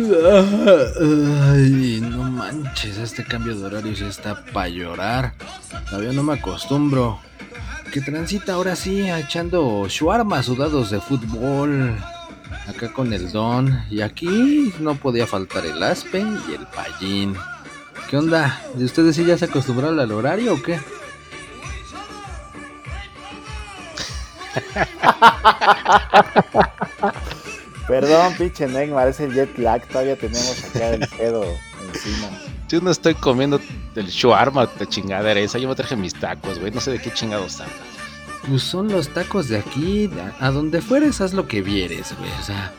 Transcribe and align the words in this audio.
Ay, 0.00 2.00
no 2.00 2.24
manches, 2.24 2.96
este 2.96 3.24
cambio 3.24 3.54
de 3.54 3.66
horario 3.66 3.94
sí 3.94 4.04
está 4.04 4.42
para 4.46 4.68
llorar. 4.68 5.34
Todavía 5.88 6.12
no 6.12 6.22
me 6.22 6.34
acostumbro. 6.34 7.20
Que 7.92 8.00
transita 8.00 8.54
ahora 8.54 8.76
sí, 8.76 9.10
echando 9.10 9.86
shawarma 9.88 10.42
sudados 10.42 10.90
de 10.90 11.00
fútbol. 11.00 11.96
Acá 12.66 12.92
con 12.92 13.12
el 13.12 13.30
don. 13.30 13.84
Y 13.90 14.00
aquí 14.00 14.72
no 14.80 14.94
podía 14.94 15.26
faltar 15.26 15.66
el 15.66 15.82
aspe 15.82 16.20
y 16.20 16.54
el 16.54 16.66
payín. 16.66 17.36
¿Qué 18.08 18.16
onda? 18.16 18.60
¿De 18.74 18.84
ustedes 18.84 19.16
sí 19.16 19.24
ya 19.24 19.36
se 19.36 19.46
acostumbraron 19.46 20.00
al 20.00 20.12
horario 20.12 20.54
o 20.54 20.62
qué? 20.62 20.80
Perdón, 27.90 28.34
pinche 28.38 28.68
Neymar, 28.68 29.08
es 29.08 29.18
el 29.18 29.34
jet 29.34 29.58
lag, 29.58 29.84
todavía 29.88 30.16
tenemos 30.16 30.64
acá 30.64 30.90
el 30.90 31.08
pedo 31.08 31.44
encima. 31.88 32.28
Yo 32.68 32.80
no 32.80 32.92
estoy 32.92 33.16
comiendo 33.16 33.60
del 33.96 34.06
shawarma 34.06 34.66
de 34.66 34.86
chingadera 34.86 35.40
esa, 35.40 35.58
yo 35.58 35.68
me 35.68 35.74
traje 35.74 35.96
mis 35.96 36.14
tacos, 36.14 36.60
güey, 36.60 36.70
no 36.70 36.80
sé 36.80 36.92
de 36.92 37.00
qué 37.00 37.12
chingados 37.12 37.60
hablas. 37.60 37.76
Pues 38.48 38.62
son 38.62 38.86
los 38.92 39.08
tacos 39.08 39.48
de 39.48 39.58
aquí, 39.58 40.08
a 40.38 40.52
donde 40.52 40.80
fueres 40.80 41.20
haz 41.20 41.32
lo 41.32 41.48
que 41.48 41.62
vieres, 41.62 42.14
güey, 42.16 42.30
o 42.40 42.42
sea, 42.44 42.72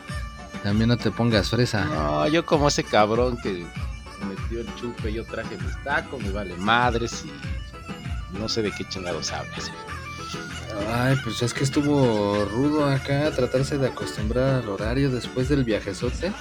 también 0.63 0.87
no 0.87 0.95
te 0.95 1.11
pongas 1.11 1.49
fresa. 1.49 1.83
No, 1.83 2.25
yo 2.29 2.45
como 2.45 2.69
ese 2.69 2.85
cabrón 2.85 3.37
que 3.43 3.65
metió 4.25 4.61
el 4.61 4.75
chupe, 4.75 5.11
yo 5.11 5.25
traje 5.25 5.57
mis 5.57 5.83
tacos, 5.83 6.23
me 6.23 6.31
vale 6.31 6.55
madres 6.55 7.25
y 7.25 8.37
no 8.39 8.47
sé 8.47 8.61
de 8.61 8.71
qué 8.71 8.87
chingados 8.87 9.33
hablas, 9.33 9.69
güey. 9.69 10.00
Ay, 10.93 11.15
pues 11.23 11.41
es 11.41 11.53
que 11.53 11.63
estuvo 11.63 12.45
rudo 12.45 12.85
acá 12.85 13.31
tratarse 13.31 13.77
de 13.77 13.87
acostumbrar 13.87 14.61
al 14.61 14.69
horario 14.69 15.09
después 15.09 15.49
del 15.49 15.63
viajezote. 15.63 16.31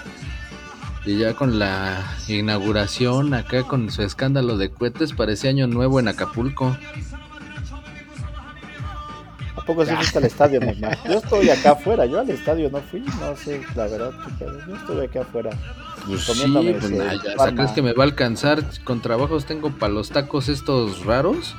Y 1.05 1.19
ya 1.19 1.35
con 1.35 1.59
la 1.59 2.05
inauguración 2.29 3.33
acá 3.33 3.63
con 3.63 3.91
su 3.91 4.03
escándalo 4.03 4.59
de 4.59 4.71
cohetes 4.71 5.13
parece 5.13 5.49
año 5.49 5.67
nuevo 5.67 5.99
en 5.99 6.09
Acapulco. 6.09 6.77
¿A 9.57 9.63
poco 9.63 9.85
se 9.85 9.95
fuiste 9.97 10.19
al 10.19 10.25
estadio, 10.25 10.61
Neymar? 10.65 10.99
Yo 11.07 11.19
estoy 11.19 11.51
acá 11.51 11.73
afuera, 11.73 12.05
yo 12.07 12.21
al 12.21 12.29
estadio 12.29 12.71
no 12.71 12.81
fui, 12.81 13.01
no 13.01 13.37
sé, 13.37 13.63
la 13.75 13.87
verdad, 13.87 14.13
yo 14.39 14.75
estoy 14.77 15.07
acá 15.07 15.23
afuera. 15.23 15.51
Pues 16.07 16.23
sí, 16.23 16.77
pues 16.81 16.91
ya, 16.91 17.55
¿crees 17.55 17.71
que 17.73 17.83
me 17.83 17.93
va 17.93 18.05
a 18.05 18.07
alcanzar? 18.07 18.65
Con 18.85 19.01
trabajos 19.01 19.45
tengo 19.45 19.71
para 19.71 19.93
los 19.93 20.11
tacos 20.11 20.49
estos 20.49 21.05
raros. 21.05 21.55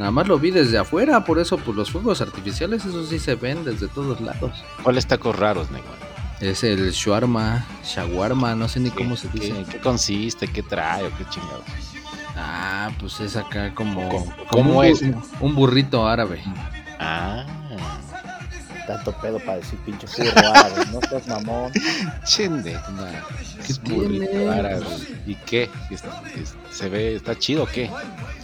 Nada 0.00 0.12
más 0.12 0.26
lo 0.26 0.38
vi 0.38 0.50
desde 0.50 0.78
afuera, 0.78 1.26
por 1.26 1.38
eso 1.38 1.58
pues 1.58 1.76
los 1.76 1.90
fuegos 1.90 2.22
artificiales, 2.22 2.86
esos 2.86 3.10
sí 3.10 3.18
se 3.18 3.34
ven 3.34 3.66
desde 3.66 3.86
todos 3.86 4.18
lados. 4.22 4.64
¿Cuáles 4.82 5.06
tacos 5.06 5.38
raros, 5.38 5.70
Neymar? 5.70 5.92
Es 6.40 6.64
el 6.64 6.90
shawarma, 6.92 7.66
shawarma, 7.84 8.54
no 8.54 8.66
sé 8.66 8.80
ni 8.80 8.88
cómo 8.88 9.14
se 9.14 9.28
dice. 9.28 9.62
¿Qué, 9.70 9.78
consiste? 9.78 10.48
¿Qué 10.48 10.62
trae 10.62 11.04
o 11.04 11.10
qué 11.18 11.26
chingados? 11.28 11.66
Ah, 12.34 12.90
pues 12.98 13.20
es 13.20 13.36
acá 13.36 13.74
como... 13.74 14.24
¿Cómo, 14.50 14.82
es? 14.82 15.02
Un 15.38 15.54
burrito 15.54 16.08
árabe. 16.08 16.40
Ah 16.98 17.44
tanto 18.90 19.12
pedo 19.12 19.38
para 19.38 19.58
decir 19.58 19.78
pinche 19.80 20.06
furro 20.06 20.30
árabe, 20.48 20.84
no 20.92 21.00
seas 21.08 21.26
mamón. 21.28 21.72
Chende, 22.24 22.76
¿Qué? 23.84 24.48
Árabe. 24.48 24.84
¿Y 25.26 25.34
qué? 25.36 25.70
¿Se 26.70 26.88
ve, 26.88 27.14
está 27.14 27.38
chido 27.38 27.64
o 27.64 27.66
qué? 27.66 27.88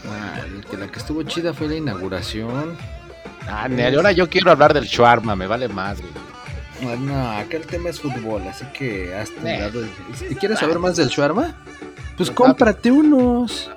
Ah, 0.09 0.41
que 0.71 0.77
la 0.77 0.87
que 0.87 0.99
estuvo 0.99 1.23
chida 1.25 1.53
fue 1.53 1.69
la 1.69 1.75
inauguración. 1.77 2.77
Ah, 3.49 3.69
ahora 3.95 4.13
yo 4.13 4.29
quiero 4.29 4.51
hablar 4.53 4.73
del 4.73 4.85
shawarma, 4.85 5.35
me 5.35 5.47
vale 5.47 5.69
madre. 5.69 6.05
No, 6.81 7.31
acá 7.31 7.57
el 7.57 7.67
tema 7.67 7.89
es 7.89 8.01
fútbol, 8.01 8.43
así 8.49 8.65
que 8.67 9.15
hasta 9.15 9.67
eh. 9.67 9.71
Si 10.15 10.35
quieres 10.37 10.59
saber 10.59 10.79
más 10.79 10.97
del 10.97 11.09
shawarma, 11.09 11.57
pues, 12.17 12.29
pues 12.29 12.31
cómprate 12.31 12.91
unos. 12.91 13.71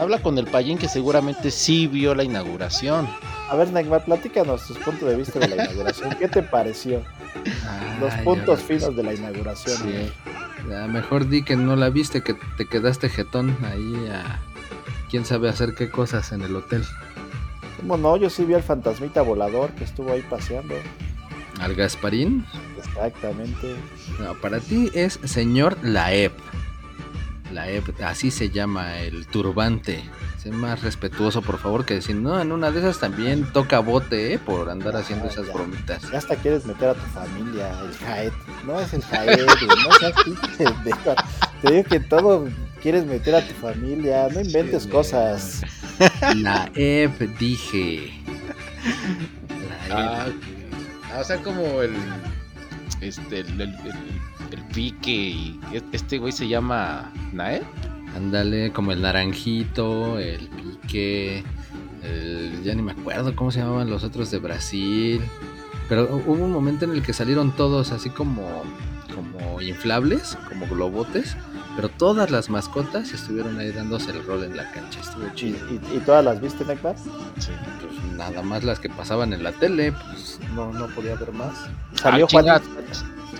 Habla 0.00 0.22
con 0.22 0.38
el 0.38 0.46
payín 0.46 0.78
que 0.78 0.88
seguramente 0.88 1.50
sí 1.50 1.86
vio 1.86 2.14
la 2.14 2.24
inauguración. 2.24 3.06
A 3.50 3.54
ver, 3.54 3.70
Neymar, 3.70 4.02
platícanos 4.02 4.66
tus 4.66 4.78
puntos 4.78 5.06
de 5.06 5.14
vista 5.14 5.38
de 5.38 5.48
la 5.48 5.56
inauguración. 5.56 6.16
¿Qué 6.18 6.26
te 6.26 6.42
pareció? 6.42 7.02
Los 8.00 8.14
puntos 8.24 8.62
finos 8.62 8.96
de 8.96 9.02
la 9.02 9.12
inauguración. 9.12 9.76
Sí. 9.76 10.10
mejor 10.88 11.28
di 11.28 11.44
que 11.44 11.54
no 11.54 11.76
la 11.76 11.90
viste, 11.90 12.22
que 12.22 12.34
te 12.56 12.64
quedaste 12.64 13.10
jetón 13.10 13.54
ahí 13.62 14.08
a 14.10 14.40
quién 15.10 15.26
sabe 15.26 15.50
hacer 15.50 15.74
qué 15.74 15.90
cosas 15.90 16.32
en 16.32 16.40
el 16.40 16.56
hotel. 16.56 16.82
¿Cómo 17.76 17.98
no? 17.98 18.16
Yo 18.16 18.30
sí 18.30 18.46
vi 18.46 18.54
al 18.54 18.62
fantasmita 18.62 19.20
volador 19.20 19.68
que 19.72 19.84
estuvo 19.84 20.12
ahí 20.12 20.22
paseando. 20.22 20.76
¿Al 21.60 21.74
Gasparín? 21.74 22.46
Exactamente. 22.78 23.76
No, 24.18 24.32
para 24.40 24.60
ti 24.60 24.90
es 24.94 25.20
señor 25.24 25.76
Laep. 25.82 26.32
Laep, 27.50 28.00
así 28.02 28.30
se 28.30 28.50
llama 28.50 28.98
el 28.98 29.26
turbante. 29.26 30.02
Sé 30.38 30.50
más 30.50 30.82
respetuoso, 30.82 31.42
por 31.42 31.58
favor, 31.58 31.84
que 31.84 32.00
si 32.00 32.14
no, 32.14 32.40
en 32.40 32.52
una 32.52 32.70
de 32.70 32.80
esas 32.80 32.98
también 32.98 33.44
toca 33.52 33.80
bote, 33.80 34.32
¿eh? 34.32 34.38
Por 34.38 34.70
andar 34.70 34.96
haciendo 34.96 35.26
esas 35.28 35.52
bromitas. 35.52 36.10
Ya 36.10 36.18
hasta 36.18 36.36
quieres 36.36 36.64
meter 36.64 36.90
a 36.90 36.94
tu 36.94 37.06
familia, 37.10 37.70
el 37.80 37.94
Jaet. 37.98 38.32
No 38.64 38.80
es 38.80 38.92
el 38.94 39.02
Jaet, 39.02 39.40
no 39.40 39.92
seas 39.98 40.14
Te 41.62 41.72
digo 41.72 41.84
que 41.84 42.00
todo 42.00 42.48
quieres 42.82 43.04
meter 43.04 43.34
a 43.34 43.46
tu 43.46 43.54
familia, 43.54 44.28
no 44.32 44.40
inventes 44.40 44.86
cosas. 44.86 45.62
La 46.36 46.70
EP, 46.74 47.18
dije. 47.38 48.10
La 49.88 50.26
ah, 51.12 51.20
o 51.20 51.24
sea, 51.24 51.36
como 51.42 51.82
el. 51.82 51.92
Este, 53.00 53.40
el, 53.40 53.60
el, 53.60 53.74
el 53.74 54.29
pique 54.72 55.10
y 55.10 55.60
este 55.92 56.18
güey 56.18 56.32
se 56.32 56.48
llama 56.48 57.12
Nae. 57.32 57.62
Ándale, 58.16 58.72
como 58.72 58.92
el 58.92 59.02
naranjito, 59.02 60.18
el 60.18 60.48
pique, 60.48 61.44
el, 62.02 62.62
ya 62.64 62.74
ni 62.74 62.82
me 62.82 62.92
acuerdo 62.92 63.36
cómo 63.36 63.50
se 63.50 63.60
llamaban 63.60 63.88
los 63.88 64.02
otros 64.02 64.30
de 64.30 64.38
Brasil. 64.38 65.22
Pero 65.88 66.04
hubo 66.26 66.44
un 66.44 66.52
momento 66.52 66.84
en 66.84 66.92
el 66.92 67.02
que 67.02 67.12
salieron 67.12 67.52
todos 67.52 67.92
así 67.92 68.10
como, 68.10 68.62
como 69.14 69.60
inflables, 69.60 70.36
como 70.48 70.66
globotes. 70.66 71.36
Pero 71.76 71.88
todas 71.88 72.30
las 72.30 72.50
mascotas 72.50 73.12
estuvieron 73.12 73.58
ahí 73.58 73.70
dándose 73.70 74.10
el 74.10 74.24
rol 74.24 74.44
en 74.44 74.56
la 74.56 74.70
cancha. 74.72 75.00
Estuvo 75.00 75.28
chido. 75.34 75.58
¿Y, 75.94 75.98
todas 76.00 76.24
las 76.24 76.40
viste, 76.40 76.64
Nectar? 76.64 76.96
Sí, 77.38 77.52
pues 77.80 78.16
nada 78.16 78.42
más 78.42 78.64
las 78.64 78.80
que 78.80 78.88
pasaban 78.88 79.32
en 79.32 79.42
la 79.42 79.52
tele, 79.52 79.92
pues 79.92 80.40
no, 80.54 80.72
no 80.72 80.88
podía 80.88 81.14
ver 81.14 81.32
más. 81.32 81.68
Salió 81.94 82.26
ah, 82.26 82.60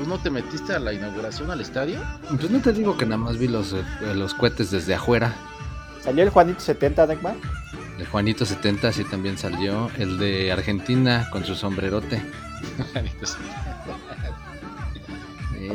¿Tú 0.01 0.07
no 0.07 0.19
te 0.19 0.31
metiste 0.31 0.73
a 0.73 0.79
la 0.79 0.95
inauguración 0.95 1.51
al 1.51 1.61
estadio? 1.61 2.01
Pues 2.27 2.51
no 2.51 2.59
te 2.63 2.73
digo 2.73 2.97
que 2.97 3.05
nada 3.05 3.19
más 3.19 3.37
vi 3.37 3.49
los, 3.49 3.75
eh, 3.75 3.85
los 4.15 4.33
cohetes 4.33 4.71
desde 4.71 4.95
afuera. 4.95 5.35
¿Salió 6.03 6.25
el 6.25 6.31
Juanito 6.31 6.59
70, 6.59 7.07
Necmar? 7.07 7.35
El 7.99 8.07
Juanito 8.07 8.47
70 8.47 8.93
sí 8.95 9.05
también 9.05 9.37
salió. 9.37 9.91
El 9.99 10.17
de 10.17 10.53
Argentina 10.53 11.29
con 11.31 11.45
su 11.45 11.55
sombrerote. 11.55 12.23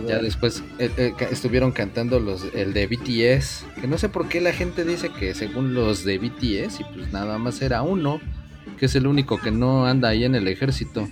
ya 0.07 0.17
después 0.17 0.63
eh, 0.79 0.89
eh, 0.97 1.13
estuvieron 1.29 1.71
cantando 1.71 2.19
los 2.19 2.45
el 2.55 2.73
de 2.73 2.87
BTS, 2.87 3.65
que 3.79 3.87
no 3.87 3.99
sé 3.99 4.09
por 4.09 4.27
qué 4.27 4.41
la 4.41 4.53
gente 4.53 4.85
dice 4.85 5.09
que 5.09 5.35
según 5.35 5.75
los 5.75 6.03
de 6.03 6.17
BTS 6.17 6.79
y 6.79 6.83
pues 6.95 7.13
nada 7.13 7.37
más 7.37 7.61
era 7.61 7.83
uno, 7.83 8.19
que 8.79 8.87
es 8.87 8.95
el 8.95 9.05
único 9.05 9.39
que 9.39 9.51
no 9.51 9.85
anda 9.85 10.09
ahí 10.09 10.23
en 10.25 10.33
el 10.33 10.47
ejército 10.47 11.07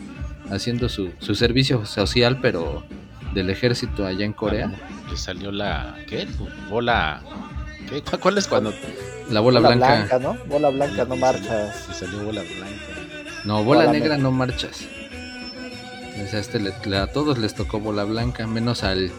haciendo 0.49 0.89
su, 0.89 1.11
su 1.19 1.35
servicio 1.35 1.85
social, 1.85 2.39
pero 2.41 2.83
del 3.33 3.49
ejército 3.49 4.05
allá 4.05 4.25
en 4.25 4.33
Corea. 4.33 4.71
le 5.09 5.17
salió 5.17 5.51
la 5.51 5.95
¿qué? 6.07 6.27
Bola 6.69 7.21
¿qué? 7.89 8.01
¿Cuál 8.19 8.37
es 8.37 8.47
cuando 8.47 8.73
la 9.29 9.39
bola, 9.39 9.59
blanca. 9.59 10.19
¿no? 10.19 10.35
Bola 10.45 10.69
blanca 10.69 11.05
no 11.05 11.15
marchas. 11.15 11.87
Le 11.87 11.93
salió 11.93 12.23
bola 12.23 12.41
blanca. 12.41 13.03
No, 13.45 13.63
bola, 13.63 13.91
negra 13.91 14.17
no 14.17 14.31
marchas. 14.31 14.85
O 16.15 16.37
este 16.37 16.95
a 16.95 17.07
todos 17.07 17.37
les 17.37 17.55
tocó 17.55 17.79
bola 17.79 18.03
blanca, 18.03 18.45
menos 18.45 18.83
al 18.83 19.11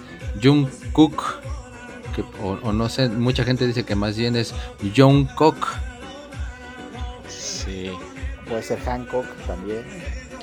Jungkook, 0.42 1.40
que 2.14 2.24
o, 2.42 2.72
no 2.72 2.88
sé, 2.88 3.08
mucha 3.08 3.44
gente 3.44 3.66
dice 3.66 3.84
que 3.84 3.96
más 3.96 4.16
bien 4.16 4.36
es 4.36 4.54
Jungkook. 4.96 5.66
Sí. 7.28 7.90
Puede 8.48 8.62
ser 8.62 8.78
Hancock 8.80 9.26
también. 9.46 9.84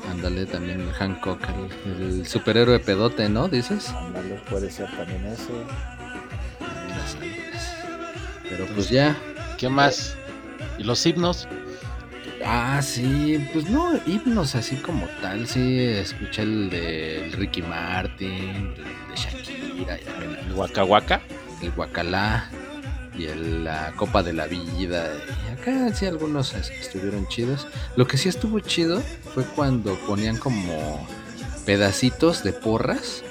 Ándale, 0.10 0.46
también 0.46 0.90
Hancock, 0.92 1.40
el, 1.86 2.26
superhéroe 2.26 2.80
pedote, 2.80 3.30
¿no? 3.30 3.48
Dices. 3.48 3.90
Ándale, 3.90 4.42
puede 4.50 4.70
ser 4.72 4.90
también 4.98 5.26
ese. 5.26 5.52
Pero 8.50 8.66
pues 8.68 8.90
ya. 8.90 9.16
¿Qué 9.58 9.70
más? 9.70 10.16
¿Y 10.78 10.84
los 10.84 11.06
himnos? 11.06 11.48
Ah, 12.44 12.82
sí, 12.82 13.48
pues 13.54 13.70
no, 13.70 13.94
himnos 14.08 14.56
así 14.56 14.76
como 14.78 15.08
tal, 15.22 15.48
sí, 15.48 15.80
escuché 15.80 16.42
el 16.42 16.70
de 16.72 17.32
Ricky 17.38 17.62
Martin, 17.62 18.74
el 18.76 18.76
de 18.76 19.16
Shakira, 19.16 19.96
el 19.96 20.54
Waka 20.54 21.22
el 21.62 21.72
Guacalá 21.72 22.50
y 23.18 23.26
el, 23.26 23.64
la 23.64 23.92
Copa 23.96 24.24
de 24.24 24.34
la 24.34 24.48
Vida. 24.48 25.12
Acá 25.62 25.94
sí 25.94 26.06
algunos 26.06 26.54
estuvieron 26.54 27.28
chidos. 27.28 27.68
Lo 27.96 28.08
que 28.08 28.18
sí 28.18 28.30
estuvo 28.30 28.60
chido 28.60 29.02
fue 29.34 29.44
cuando 29.44 29.96
ponían 30.08 30.38
como 30.38 31.06
pedacitos 31.66 32.44
de 32.44 32.54
porras 32.54 33.24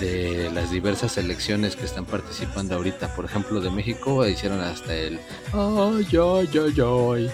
de 0.00 0.50
las 0.52 0.70
diversas 0.70 1.12
selecciones 1.12 1.76
que 1.76 1.84
están 1.84 2.04
participando 2.06 2.74
ahorita. 2.74 3.14
Por 3.14 3.24
ejemplo, 3.24 3.60
de 3.60 3.70
México 3.70 4.26
hicieron 4.26 4.60
hasta 4.60 4.94
el 4.94 5.20
ay, 5.52 6.06
ay, 6.12 6.50
ay, 6.52 6.74
ay. 6.82 7.30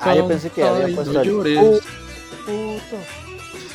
Ah, 0.00 0.14
yo 0.16 0.26
pensé 0.28 0.50
que 0.50 0.62
había 0.62 0.94
puesto 0.94 1.12
no 1.12 1.20
el 1.22 1.28
llores. 1.28 1.58
pu- 1.58 1.80
puto. 2.44 2.96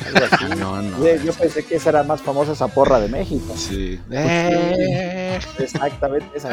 Algo 0.06 0.26
así. 0.30 0.44
No, 0.58 0.82
no. 0.82 0.98
Yo, 1.04 1.22
yo 1.24 1.32
pensé 1.32 1.64
que 1.64 1.76
esa 1.76 1.88
era 1.90 2.02
más 2.02 2.22
famosa 2.22 2.52
esa 2.52 2.68
porra 2.68 3.00
de 3.00 3.08
México. 3.08 3.54
Sí. 3.56 3.98
Eh, 4.10 5.17
Exactamente, 5.58 6.36
esa 6.36 6.52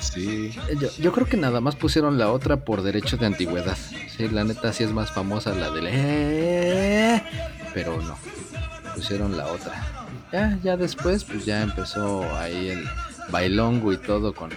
sí. 0.00 0.52
Yo, 0.80 0.88
yo 0.98 1.12
creo 1.12 1.26
que 1.26 1.36
nada 1.36 1.60
más 1.60 1.76
pusieron 1.76 2.18
la 2.18 2.30
otra 2.30 2.58
por 2.58 2.82
derecho 2.82 3.16
de 3.16 3.26
antigüedad. 3.26 3.76
Sí, 4.16 4.28
la 4.28 4.44
neta 4.44 4.72
sí 4.72 4.84
es 4.84 4.92
más 4.92 5.10
famosa 5.10 5.54
la 5.54 5.70
del 5.70 5.86
eh, 5.88 7.22
pero 7.74 8.00
no. 8.02 8.16
Pusieron 8.94 9.36
la 9.36 9.46
otra. 9.46 9.72
Ya, 10.32 10.58
ya 10.62 10.76
después, 10.76 11.24
pues 11.24 11.44
ya 11.44 11.62
empezó 11.62 12.24
ahí 12.36 12.68
el 12.70 12.84
bailongo 13.30 13.92
y 13.92 13.96
todo 13.96 14.34
con, 14.34 14.50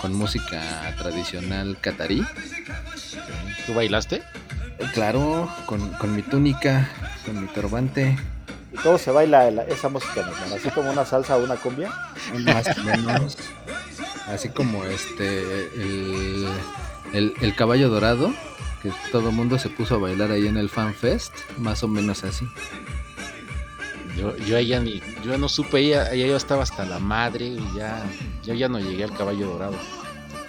con 0.00 0.14
música 0.14 0.60
tradicional 0.98 1.78
catarí. 1.80 2.24
¿Tú 3.66 3.74
bailaste? 3.74 4.16
Eh, 4.16 4.22
Claro, 4.92 5.48
con, 5.66 5.90
con 5.94 6.14
mi 6.14 6.22
túnica, 6.22 6.88
con 7.24 7.40
mi 7.40 7.46
turbante, 7.48 8.16
¿Y 8.74 8.76
cómo 8.78 8.98
se 8.98 9.10
baila 9.10 9.50
la- 9.50 9.62
esa 9.64 9.88
música, 9.88 10.14
mi 10.22 10.32
hermano? 10.32 10.56
¿Así 10.56 10.68
como 10.70 10.90
una 10.90 11.04
salsa 11.06 11.36
o 11.36 11.44
una 11.44 11.56
cumbia? 11.56 11.90
más 12.44 12.66
o 12.76 12.82
menos. 12.82 13.36
Así 14.28 14.48
como 14.48 14.84
este, 14.84 15.38
el, 15.74 16.48
el, 17.12 17.34
el 17.40 17.54
caballo 17.56 17.88
dorado, 17.88 18.32
que 18.82 18.90
todo 19.12 19.28
el 19.30 19.34
mundo 19.34 19.58
se 19.58 19.68
puso 19.68 19.94
a 19.94 19.98
bailar 19.98 20.30
ahí 20.32 20.46
en 20.48 20.56
el 20.56 20.68
Fan 20.68 20.94
Fest, 20.94 21.32
más 21.58 21.82
o 21.82 21.88
menos 21.88 22.24
así. 22.24 22.46
Yo, 24.16 24.36
yo 24.38 24.58
ya 24.60 24.80
ni, 24.80 25.00
yo 25.24 25.32
ya 25.32 25.38
no 25.38 25.48
supe, 25.48 25.86
ya, 25.88 26.14
ya 26.14 26.26
yo 26.26 26.36
estaba 26.36 26.62
hasta 26.62 26.84
la 26.84 26.98
madre 27.00 27.46
y 27.46 27.58
ya, 27.76 28.02
yo 28.44 28.54
ya 28.54 28.68
no 28.68 28.78
llegué 28.78 29.04
al 29.04 29.12
caballo 29.16 29.46
dorado. 29.48 29.76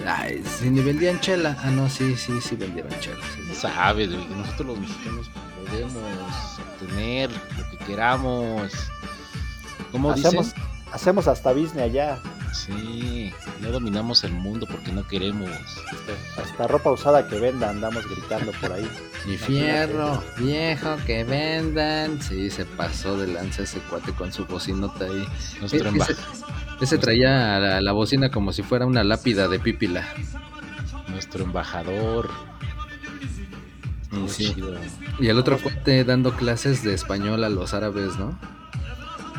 Ay, 0.06 0.44
si 0.60 0.70
ni 0.70 0.82
vendían 0.82 1.20
chela. 1.20 1.58
Ah, 1.64 1.72
no, 1.72 1.90
sí, 1.90 2.16
sí, 2.16 2.40
sí 2.42 2.56
vendieron 2.56 2.92
chela. 3.00 3.18
sí. 3.36 3.56
Sabes, 3.56 4.12
güey, 4.14 4.26
nosotros 4.28 4.68
los 4.68 4.80
mexicanos 4.80 5.30
podemos 5.68 5.94
que 6.80 6.86
queramos. 7.86 8.72
¿Cómo 9.92 10.12
Hacemos, 10.12 10.48
dicen? 10.48 10.64
hacemos 10.92 11.28
hasta 11.28 11.52
business 11.54 11.84
allá. 11.84 12.20
Sí, 12.54 13.34
no 13.60 13.70
dominamos 13.70 14.24
el 14.24 14.32
mundo 14.32 14.66
porque 14.70 14.92
no 14.92 15.06
queremos. 15.06 15.50
Hasta 16.42 16.68
ropa 16.68 16.90
usada 16.92 17.28
que 17.28 17.38
venda 17.38 17.70
andamos 17.70 18.08
gritando 18.10 18.54
por 18.54 18.72
ahí. 18.72 18.90
Ni 19.26 19.38
fierro, 19.38 20.24
viejo, 20.38 20.96
que 21.06 21.24
vendan. 21.26 22.22
Sí, 22.22 22.50
se 22.50 22.64
pasó 22.66 23.18
de 23.18 23.28
lanza 23.28 23.64
ese 23.64 23.80
cuate 23.80 24.14
con 24.14 24.32
su 24.32 24.46
bocinota 24.46 25.04
ahí. 25.06 25.28
Nuestro 25.60 25.90
Ese, 25.90 26.16
ese 26.82 26.98
traía 26.98 27.60
la, 27.60 27.82
la 27.82 27.92
bocina 27.92 28.32
como 28.32 28.54
si 28.54 28.64
fuera 28.64 28.86
una 28.86 29.04
lápida 29.04 29.48
de 29.50 29.60
pípila. 29.60 30.08
nuestro 31.10 31.44
embajador. 31.44 32.30
Estuvo 34.16 34.28
Sí. 34.30 34.56
Y 35.20 35.28
el 35.28 35.38
otro 35.38 35.58
cuate 35.60 36.04
dando 36.04 36.34
clases 36.34 36.84
de 36.84 36.94
español 36.94 37.44
a 37.44 37.50
los 37.50 37.74
árabes, 37.74 38.18
¿no? 38.18 38.38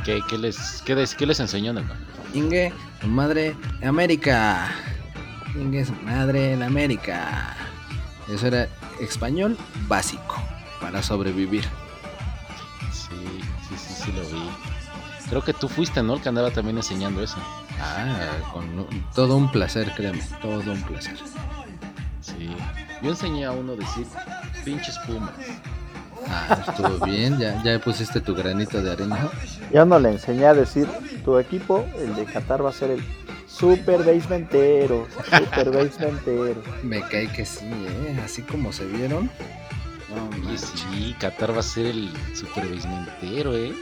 ¿Qué, 0.05 0.21
qué 0.29 0.39
les, 0.39 0.83
qué, 0.85 0.95
les, 0.95 1.15
qué 1.15 1.27
les 1.27 1.41
enseñó, 1.41 1.73
Nelma? 1.73 1.97
Inge, 2.35 2.73
su 3.01 3.09
madre, 3.09 3.57
América. 3.85 4.69
Inge, 5.55 5.85
su 5.87 5.93
madre, 6.05 6.53
en 6.53 6.63
América. 6.63 7.57
Eso 8.29 8.47
era 8.47 8.69
español 9.01 9.57
básico 9.89 10.37
para 10.81 11.03
sobrevivir. 11.03 11.65
Sí, 12.93 13.15
sí, 13.69 13.75
sí, 13.77 14.03
sí 14.05 14.13
lo 14.13 14.23
vi. 14.23 14.49
Creo 15.29 15.43
que 15.43 15.53
tú 15.53 15.69
fuiste, 15.69 16.03
¿no? 16.03 16.15
El 16.15 16.21
que 16.23 16.29
andaba 16.29 16.51
también 16.51 16.77
enseñando 16.77 17.23
eso. 17.23 17.37
Ah, 17.81 18.29
con 18.53 18.65
un- 18.79 19.05
todo 19.15 19.37
un 19.37 19.51
placer, 19.51 19.93
créeme, 19.97 20.23
todo 20.41 20.73
un 20.73 20.83
placer. 20.83 21.17
Sí. 22.21 22.49
Yo 23.03 23.11
enseñé 23.11 23.45
a 23.45 23.51
uno 23.53 23.73
a 23.73 23.77
decir 23.77 24.07
pinches 24.67 24.99
pumas. 25.07 25.31
Ah, 26.29 26.65
estuvo 26.67 27.07
bien, 27.07 27.39
ya, 27.39 27.63
ya 27.63 27.79
pusiste 27.79 28.21
tu 28.21 28.35
granito 28.35 28.83
de 28.83 28.91
arena. 28.91 29.31
Yo 29.73 29.85
no 29.85 29.97
le 30.01 30.11
enseñé 30.11 30.47
a 30.47 30.55
decir, 30.55 30.89
tu 31.25 31.39
equipo, 31.39 31.87
el 32.01 32.17
de 32.17 32.25
Qatar, 32.25 32.65
va 32.65 32.71
a 32.71 32.73
ser 32.73 32.91
el 32.91 33.03
super 33.47 33.99
basementero, 34.05 35.07
super 35.25 35.71
basementero. 35.71 36.61
Me 36.83 37.01
cae 37.03 37.29
que 37.29 37.47
sí, 37.47 37.65
¿eh? 37.65 38.21
Así 38.25 38.43
como 38.43 38.73
se 38.73 38.87
vieron. 38.87 39.31
No, 40.13 40.49
Oye, 40.49 40.59
sí, 40.59 41.15
Qatar 41.21 41.55
va 41.55 41.61
a 41.61 41.63
ser 41.63 41.87
el 41.87 42.11
super 42.35 42.67
beismentero, 42.67 43.55
¿eh? 43.57 43.73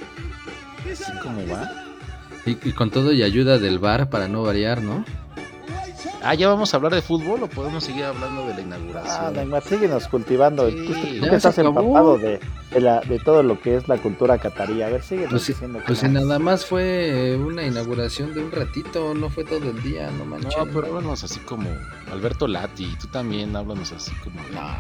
Así 0.92 1.12
como 1.22 1.46
va. 1.48 1.70
y, 2.44 2.58
y 2.69 2.72
con 2.72 2.90
todo 2.90 3.10
y 3.12 3.22
ayuda 3.22 3.58
del 3.58 3.78
bar 3.78 4.10
para 4.10 4.28
no 4.28 4.42
variar, 4.42 4.82
¿no? 4.82 5.02
Ah, 6.26 6.35
¿ya 6.35 6.49
vamos 6.49 6.73
a 6.73 6.79
hablar 6.79 6.94
de 6.94 7.03
fútbol 7.03 7.43
o 7.43 7.49
podemos 7.49 7.85
seguir 7.85 8.05
hablando 8.05 8.47
de 8.47 8.55
la 8.55 8.59
Ah, 8.59 8.62
inauguración? 8.62 9.35
Neymar, 9.35 9.62
síguenos 9.62 10.09
cultivando. 10.09 10.71
Sí, 10.71 10.76
Tú, 10.76 10.93
tú 11.21 11.29
que 11.31 11.37
estás 11.37 11.59
acabó. 11.59 11.81
empapado 11.81 12.19
de, 12.19 12.41
de, 12.71 12.81
la, 12.81 13.00
de 13.00 13.19
todo 13.19 13.43
lo 13.43 13.61
que 13.61 13.76
es 13.76 13.88
la 13.88 13.99
cultura 13.99 14.38
catarí. 14.38 14.81
A 14.82 14.88
ver, 14.88 15.03
síguenos 15.03 15.31
Pues, 15.32 15.47
diciendo 15.49 15.81
pues 15.87 16.03
nada 16.05 16.38
más 16.38 16.65
fue 16.65 17.37
una 17.37 17.62
inauguración 17.67 18.32
de 18.32 18.43
un 18.43 18.50
ratito, 18.53 19.12
no 19.15 19.29
fue 19.29 19.44
todo 19.44 19.69
el 19.71 19.82
día, 19.82 20.11
no 20.12 20.25
manches. 20.25 20.56
No, 20.56 20.65
pero 20.67 20.87
háblanos 20.87 21.23
así 21.25 21.41
como 21.41 21.69
Alberto 22.11 22.49
Lati, 22.49 22.87
tú 23.00 23.06
también 23.09 23.55
háblanos 23.55 23.93
así 23.93 24.12
como... 24.23 24.41
No, 24.53 24.62
no, 24.62 24.71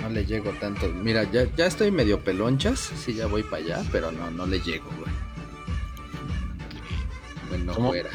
no, 0.00 0.08
no 0.08 0.08
le 0.08 0.24
llego 0.24 0.50
tanto. 0.60 0.86
Mira, 1.02 1.24
ya, 1.30 1.44
ya 1.56 1.66
estoy 1.66 1.90
medio 1.90 2.20
pelonchas, 2.20 2.78
sí, 2.96 3.12
ya 3.12 3.26
voy 3.26 3.42
para 3.42 3.62
allá, 3.62 3.82
pero 3.92 4.10
no, 4.12 4.30
no 4.30 4.46
le 4.46 4.60
llego, 4.60 4.86
güey. 4.98 5.12
Bueno, 7.50 7.72
¿Cómo? 7.74 7.88
fuera. 7.90 8.10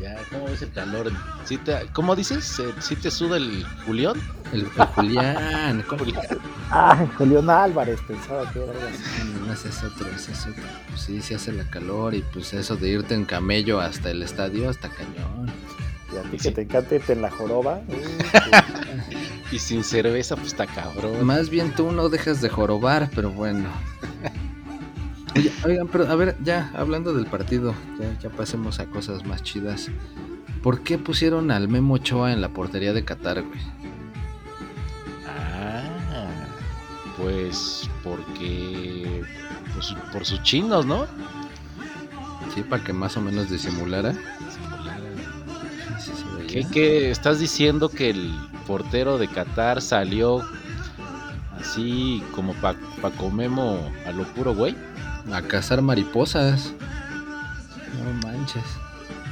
Ya, 0.00 0.16
¿cómo 0.30 0.44
ves 0.46 0.62
el 0.62 0.70
calor? 0.72 1.10
¿Sí 1.44 1.56
te, 1.58 1.74
¿Cómo 1.92 2.14
dices? 2.14 2.60
¿Sí 2.80 2.94
te 2.94 3.10
suda 3.10 3.36
el 3.36 3.64
Julián? 3.84 4.14
El, 4.52 4.60
el 4.60 4.86
Julián, 4.94 5.84
¿cómo? 5.88 6.04
Ah, 6.70 7.06
Julián 7.16 7.48
Álvarez, 7.48 7.98
pensaba 8.06 8.48
que 8.52 8.62
era 8.62 8.70
algo 8.72 8.86
así. 8.86 9.32
No, 9.46 9.52
ese 9.52 9.70
es 9.70 9.82
otro, 9.82 10.06
ese 10.14 10.32
es 10.32 10.46
otro. 10.46 10.62
Pues 10.90 11.00
sí, 11.00 11.20
sí 11.22 11.32
hace 11.34 11.50
la 11.52 11.64
calor 11.64 12.14
y 12.14 12.20
pues 12.22 12.52
eso 12.52 12.76
de 12.76 12.88
irte 12.90 13.14
en 13.14 13.24
camello 13.24 13.80
hasta 13.80 14.10
el 14.10 14.22
estadio, 14.22 14.68
hasta 14.68 14.88
cañón. 14.90 15.50
Y 16.12 16.16
a 16.18 16.22
ti 16.30 16.38
Sí. 16.38 16.48
que 16.50 16.54
te 16.54 16.62
encanta 16.62 16.94
irte 16.94 17.12
en 17.14 17.22
la 17.22 17.30
joroba. 17.30 17.80
uh, 17.88 17.92
Y 19.50 19.58
sin 19.58 19.82
cerveza, 19.82 20.36
pues 20.36 20.48
está 20.48 20.66
cabrón. 20.66 21.24
Más 21.24 21.48
bien 21.48 21.74
tú 21.74 21.90
no 21.90 22.08
dejas 22.10 22.42
de 22.42 22.50
jorobar, 22.50 23.08
pero 23.14 23.30
bueno. 23.30 23.68
Oye, 25.38 25.52
oigan, 25.64 25.86
pero 25.86 26.08
a 26.08 26.16
ver, 26.16 26.36
ya 26.42 26.72
hablando 26.74 27.14
del 27.14 27.26
partido, 27.26 27.72
ya, 28.00 28.18
ya 28.18 28.28
pasemos 28.28 28.80
a 28.80 28.86
cosas 28.86 29.24
más 29.24 29.44
chidas. 29.44 29.88
¿Por 30.64 30.80
qué 30.82 30.98
pusieron 30.98 31.52
al 31.52 31.68
Memo 31.68 31.94
Ochoa 31.94 32.32
en 32.32 32.40
la 32.40 32.48
portería 32.48 32.92
de 32.92 33.04
Qatar, 33.04 33.44
güey? 33.44 33.60
Ah, 35.28 36.26
pues 37.16 37.88
porque... 38.02 39.22
Pues, 39.74 39.94
por 40.12 40.24
sus 40.24 40.42
chinos, 40.42 40.84
¿no? 40.86 41.06
Sí, 42.52 42.64
para 42.64 42.82
que 42.82 42.92
más 42.92 43.16
o 43.16 43.20
menos 43.20 43.48
disimulara. 43.48 44.14
Sí, 46.00 46.10
se 46.16 46.36
veía. 46.36 46.48
¿Qué, 46.48 46.66
qué 46.72 47.10
estás 47.12 47.38
diciendo 47.38 47.90
que 47.90 48.10
el 48.10 48.34
portero 48.66 49.18
de 49.18 49.28
Qatar 49.28 49.80
salió 49.80 50.42
así 51.60 52.24
como 52.34 52.54
para 52.54 52.76
pa 53.00 53.10
comemo 53.10 53.92
a 54.04 54.10
lo 54.10 54.24
puro, 54.34 54.52
güey? 54.52 54.74
A 55.32 55.42
cazar 55.42 55.82
mariposas. 55.82 56.72
No 57.98 58.28
manches. 58.28 58.64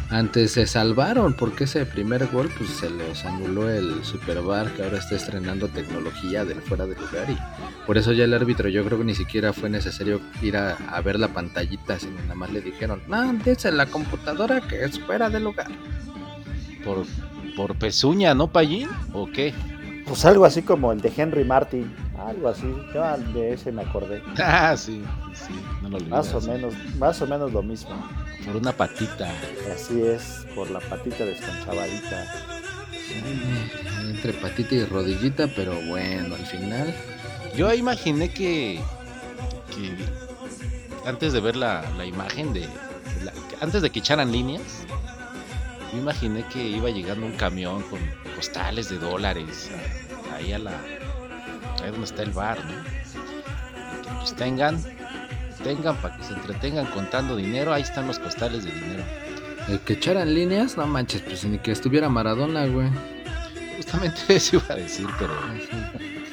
Antes 0.09 0.53
se 0.53 0.67
salvaron 0.67 1.35
porque 1.35 1.65
ese 1.65 1.85
primer 1.85 2.29
gol 2.29 2.49
pues 2.57 2.71
se 2.71 2.89
los 2.89 3.25
anuló 3.25 3.69
el 3.69 4.05
Superbar 4.05 4.71
que 4.73 4.85
ahora 4.85 4.99
está 4.99 5.17
estrenando 5.17 5.67
tecnología 5.67 6.45
del 6.45 6.63
fuera 6.63 6.87
de 6.87 6.95
lugar 6.95 7.29
y 7.29 7.37
por 7.87 7.99
eso 7.99 8.13
ya 8.13 8.23
el 8.23 8.33
árbitro 8.33 8.69
yo 8.69 8.85
creo 8.85 8.99
que 8.99 9.05
ni 9.05 9.17
siquiera 9.17 9.53
fue 9.53 9.69
necesario 9.69 10.21
ir 10.43 10.57
a, 10.57 10.75
a 10.75 11.01
ver 11.01 11.19
la 11.19 11.27
pantallita 11.29 11.99
sino 11.99 12.21
nada 12.23 12.37
más 12.37 12.53
le 12.53 12.61
dijeron 12.61 13.03
no 13.09 13.33
dice 13.33 13.73
la 13.73 13.87
computadora 13.87 14.61
que 14.61 14.85
es 14.85 14.97
fuera 15.01 15.29
de 15.29 15.41
lugar 15.41 15.67
Por, 16.85 17.05
por 17.57 17.75
pezuña, 17.75 18.33
¿no, 18.33 18.47
Pallín? 18.47 18.89
¿O 19.13 19.27
qué? 19.27 19.53
Pues 20.07 20.25
algo 20.25 20.45
así 20.45 20.63
como 20.63 20.93
el 20.93 21.01
de 21.01 21.13
Henry 21.17 21.45
Martin. 21.45 21.93
Algo 22.19 22.49
así. 22.49 22.67
Yo 22.95 23.03
de 23.35 23.53
ese 23.53 23.73
me 23.73 23.83
acordé. 23.83 24.23
Ah, 24.39 24.77
sí, 24.77 25.03
sí, 25.35 25.53
no 25.83 25.89
lo 25.89 25.97
olvides. 25.97 26.11
Más 26.13 26.35
o 26.35 26.41
menos, 26.43 26.75
más 26.99 27.21
o 27.23 27.27
menos 27.27 27.53
lo 27.53 27.63
mismo. 27.63 27.91
Por 28.45 28.57
una 28.57 28.73
patita. 28.73 29.29
Así 29.75 30.01
es, 30.03 30.47
por 30.55 30.71
la 30.71 30.81
patita 30.81 31.25
desconchavadita. 31.25 32.25
entre 34.01 34.33
patita 34.35 34.75
y 34.75 34.85
rodillita 34.85 35.47
pero 35.55 35.75
bueno 35.89 36.35
al 36.35 36.45
final 36.47 36.93
Yo 37.57 37.73
imaginé 37.73 38.31
que, 38.33 38.81
que 39.75 41.09
antes 41.09 41.33
de 41.33 41.41
ver 41.41 41.55
la, 41.57 41.85
la 41.97 42.05
imagen 42.05 42.53
de, 42.53 42.61
de 42.61 42.67
la- 43.25 43.33
antes 43.61 43.81
de 43.83 43.91
que 43.91 44.01
echaran 44.01 44.33
líneas, 44.33 44.63
yo 45.93 45.99
imaginé 45.99 46.45
que 46.53 46.63
iba 46.67 46.91
llegando 46.91 47.27
un 47.27 47.33
camión 47.33 47.83
con 47.83 48.01
costales 48.35 48.89
de 48.89 48.99
dólares 48.99 49.71
ahí 50.35 50.53
a 50.53 50.59
la 50.59 50.73
ahí 51.83 51.91
donde 51.91 52.05
está 52.07 52.23
el 52.23 52.31
bar, 52.31 52.59
¿no? 52.65 52.73
Que 54.03 54.15
pues 54.19 54.35
tengan 54.35 54.83
entretengan, 55.59 55.97
para 55.97 56.17
que 56.17 56.25
se 56.25 56.33
entretengan 56.35 56.87
contando 56.87 57.35
dinero, 57.37 57.73
ahí 57.73 57.83
están 57.83 58.07
los 58.07 58.19
costales 58.19 58.65
de 58.65 58.71
dinero. 58.73 59.03
El 59.69 59.81
que 59.81 59.95
echaran 59.95 60.33
líneas, 60.33 60.77
no 60.77 60.87
manches, 60.87 61.23
pues 61.23 61.45
ni 61.45 61.59
que 61.59 61.73
estuviera 61.73 62.09
Maradona, 62.09 62.67
güey. 62.67 62.89
Justamente 63.77 64.21
eso 64.37 64.57
iba 64.57 64.67
a 64.75 64.77
decir, 64.77 65.07
pero 65.19 65.35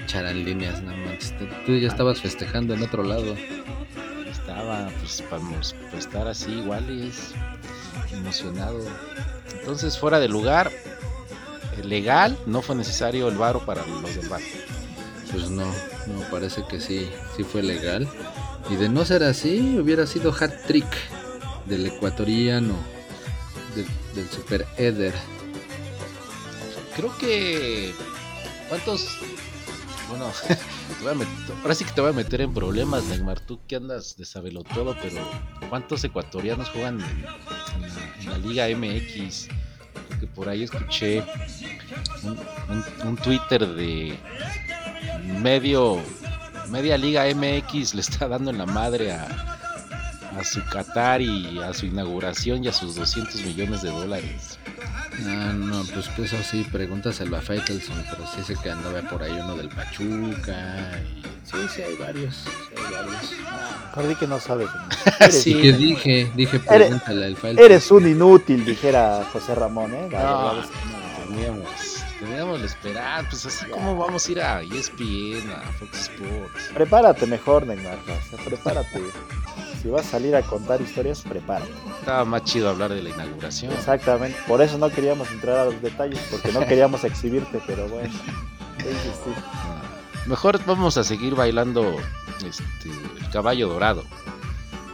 Echaran 0.04 0.44
líneas, 0.44 0.84
no 0.84 0.96
manches. 0.98 1.34
Tú- 1.66 1.76
ya 1.78 1.88
estabas 1.88 2.22
festejando 2.22 2.74
en 2.76 2.84
otro 2.84 3.02
lado. 3.04 3.36
estaba, 4.30 4.88
pues 5.00 5.24
vamos, 5.32 5.76
pues, 5.90 6.06
estar 6.06 6.28
así 6.28 6.52
igual 6.52 6.88
y 6.92 7.08
es 7.08 7.34
emocionado. 8.12 8.80
Entonces, 9.64 9.98
fuera 9.98 10.20
de 10.20 10.28
lugar, 10.28 10.72
eh, 11.78 11.84
legal, 11.84 12.38
no 12.46 12.62
fue 12.62 12.76
necesario 12.76 13.30
el 13.30 13.38
varo 13.38 13.66
para 13.66 13.86
los 13.86 14.16
del 14.16 14.28
bar. 14.30 14.42
Pues 15.32 15.50
no, 15.50 15.66
no, 15.66 16.20
parece 16.30 16.64
que 16.70 16.80
sí, 16.80 17.10
sí 17.36 17.44
fue 17.44 17.64
legal. 17.64 18.08
Y 18.70 18.76
de 18.76 18.90
no 18.90 19.04
ser 19.06 19.24
así, 19.24 19.78
hubiera 19.80 20.06
sido 20.06 20.34
hat 20.40 20.52
trick 20.68 20.86
del 21.66 21.86
ecuatoriano, 21.88 22.76
del, 23.76 23.88
del 24.16 24.30
super 24.30 24.68
Eder. 24.78 25.14
Creo 26.96 27.18
que. 27.18 27.94
¿Cuántos.? 28.70 29.08
Bueno, 30.10 30.32
te 30.48 31.04
voy 31.04 31.12
a 31.14 31.16
met- 31.16 31.28
ahora 31.64 31.74
sí 31.74 31.86
que 31.86 31.92
te 31.92 32.02
voy 32.02 32.12
a 32.12 32.14
meter 32.14 32.42
en 32.42 32.54
problemas, 32.54 33.04
Neymar. 33.06 33.40
Tú 33.40 33.60
que 33.68 33.78
andas 33.78 34.16
de 34.18 34.26
sabelo 34.26 34.64
todo, 34.64 34.96
pero 35.02 35.18
¿cuántos 35.70 36.04
ecuatorianos 36.04 36.70
juegan 36.70 37.00
en 37.02 37.26
la, 38.26 38.38
Liga 38.38 38.68
MX? 38.68 39.48
Creo 39.48 40.20
que 40.20 40.28
por 40.28 40.50
ahí 40.50 40.64
escuché 40.64 41.24
un, 43.06 43.18
Twitter 43.18 43.68
de 43.68 44.18
medio. 45.42 46.02
Media 46.70 46.98
Liga 46.98 47.26
MX 47.26 47.94
le 47.94 48.02
está 48.02 48.28
dando 48.28 48.50
en 48.50 48.58
la 48.58 48.66
madre 48.66 49.12
a, 49.12 49.26
a 50.38 50.44
su 50.44 50.64
Qatar 50.66 51.22
y 51.22 51.60
a 51.60 51.74
su 51.74 51.86
inauguración 51.86 52.64
y 52.64 52.68
a 52.68 52.74
sus 52.74 52.96
200 52.96 53.42
millones 53.42 53.82
de 53.82 53.90
dólares. 53.90 54.60
Ah, 55.26 55.54
no, 55.56 55.84
pues 55.86 56.10
eso 56.18 56.38
sí, 56.44 56.66
pregúntaselo 56.72 57.38
a 57.38 57.42
Faitelson, 57.42 58.04
pero 58.10 58.26
sí 58.28 58.44
sé 58.44 58.56
que 58.62 58.72
andaba 58.72 59.02
por 59.10 59.22
ahí 59.22 59.32
uno 59.32 59.56
del 59.56 59.70
Pachuca. 59.70 61.00
Y... 61.16 61.33
Sí, 61.54 61.68
sí, 61.76 61.82
hay 61.84 61.96
varios. 61.96 62.36
Sí, 62.36 62.50
hay 62.76 62.94
varios. 62.94 63.32
Mejor 63.88 64.08
di 64.08 64.16
que 64.16 64.28
no 64.28 64.40
sabes. 64.40 64.68
Sí. 65.30 65.52
¿Y 65.58 65.62
qué 65.62 65.74
dije? 65.74 66.32
Dije, 66.36 66.60
pregúntale 66.60 67.26
al 67.28 67.36
Faitelson. 67.38 67.66
eres 67.66 67.92
un 67.92 68.08
inútil, 68.08 68.66
dijera 68.66 69.24
José 69.32 69.56
Ramón, 69.56 69.94
¿eh? 69.94 70.10
La 70.12 70.22
No, 70.24 70.52
que 70.62 70.68
no. 70.68 71.36
Teníamos, 71.36 71.70
teníamos 72.20 72.60
la 72.60 72.66
esperar, 72.66 73.30
pues 73.30 73.46
así 73.46 73.66
como 73.68 73.96
vamos 73.96 74.28
a 74.28 74.32
ir 74.32 74.42
a 74.42 74.62
ESPN, 74.62 75.50
a 75.52 75.62
Fox 75.80 76.10
Sports. 76.10 76.72
Prepárate 76.74 77.26
mejor, 77.26 77.66
Neymar. 77.68 77.98
o 78.00 78.30
sea, 78.36 78.44
prepárate. 78.46 79.02
Si 79.82 79.88
vas 79.90 80.08
a 80.08 80.10
salir 80.12 80.36
a 80.36 80.42
contar 80.42 80.82
historias, 80.82 81.22
prepárate. 81.22 81.72
Estaba 82.00 82.26
más 82.26 82.44
chido 82.44 82.70
hablar 82.70 82.92
de 82.94 83.02
la 83.04 83.10
inauguración. 83.10 83.72
Exactamente. 83.74 84.38
Por 84.48 84.62
eso 84.62 84.78
no 84.78 84.90
queríamos 84.90 85.30
entrar 85.32 85.58
a 85.60 85.66
los 85.66 85.82
detalles, 85.82 86.20
porque 86.30 86.52
no 86.52 86.62
queríamos 86.66 87.04
exhibirte, 87.06 87.62
pero 87.66 87.88
bueno. 87.88 88.14
que. 88.78 88.90
Ah, 89.54 89.83
Mejor 90.26 90.64
vamos 90.66 90.98
a 90.98 91.04
seguir 91.04 91.36
bailando 91.36 91.98
este, 92.46 92.90
el 93.20 93.30
caballo 93.30 93.68
dorado. 93.68 94.04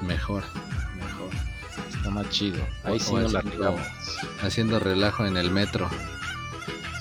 Mejor, 0.01 0.43
mejor. 0.98 1.29
Está 1.95 2.09
más 2.09 2.29
chido. 2.29 2.62
Ahí 2.83 2.98
O- 2.98 3.00
sí 3.00 3.13
o 3.13 3.19
no 3.19 3.27
la 3.29 3.39
haciendo- 3.39 3.51
regamos. 3.65 3.88
Haciendo 4.41 4.79
relajo 4.79 5.25
en 5.25 5.38
el 5.38 5.51
metro. 5.51 5.89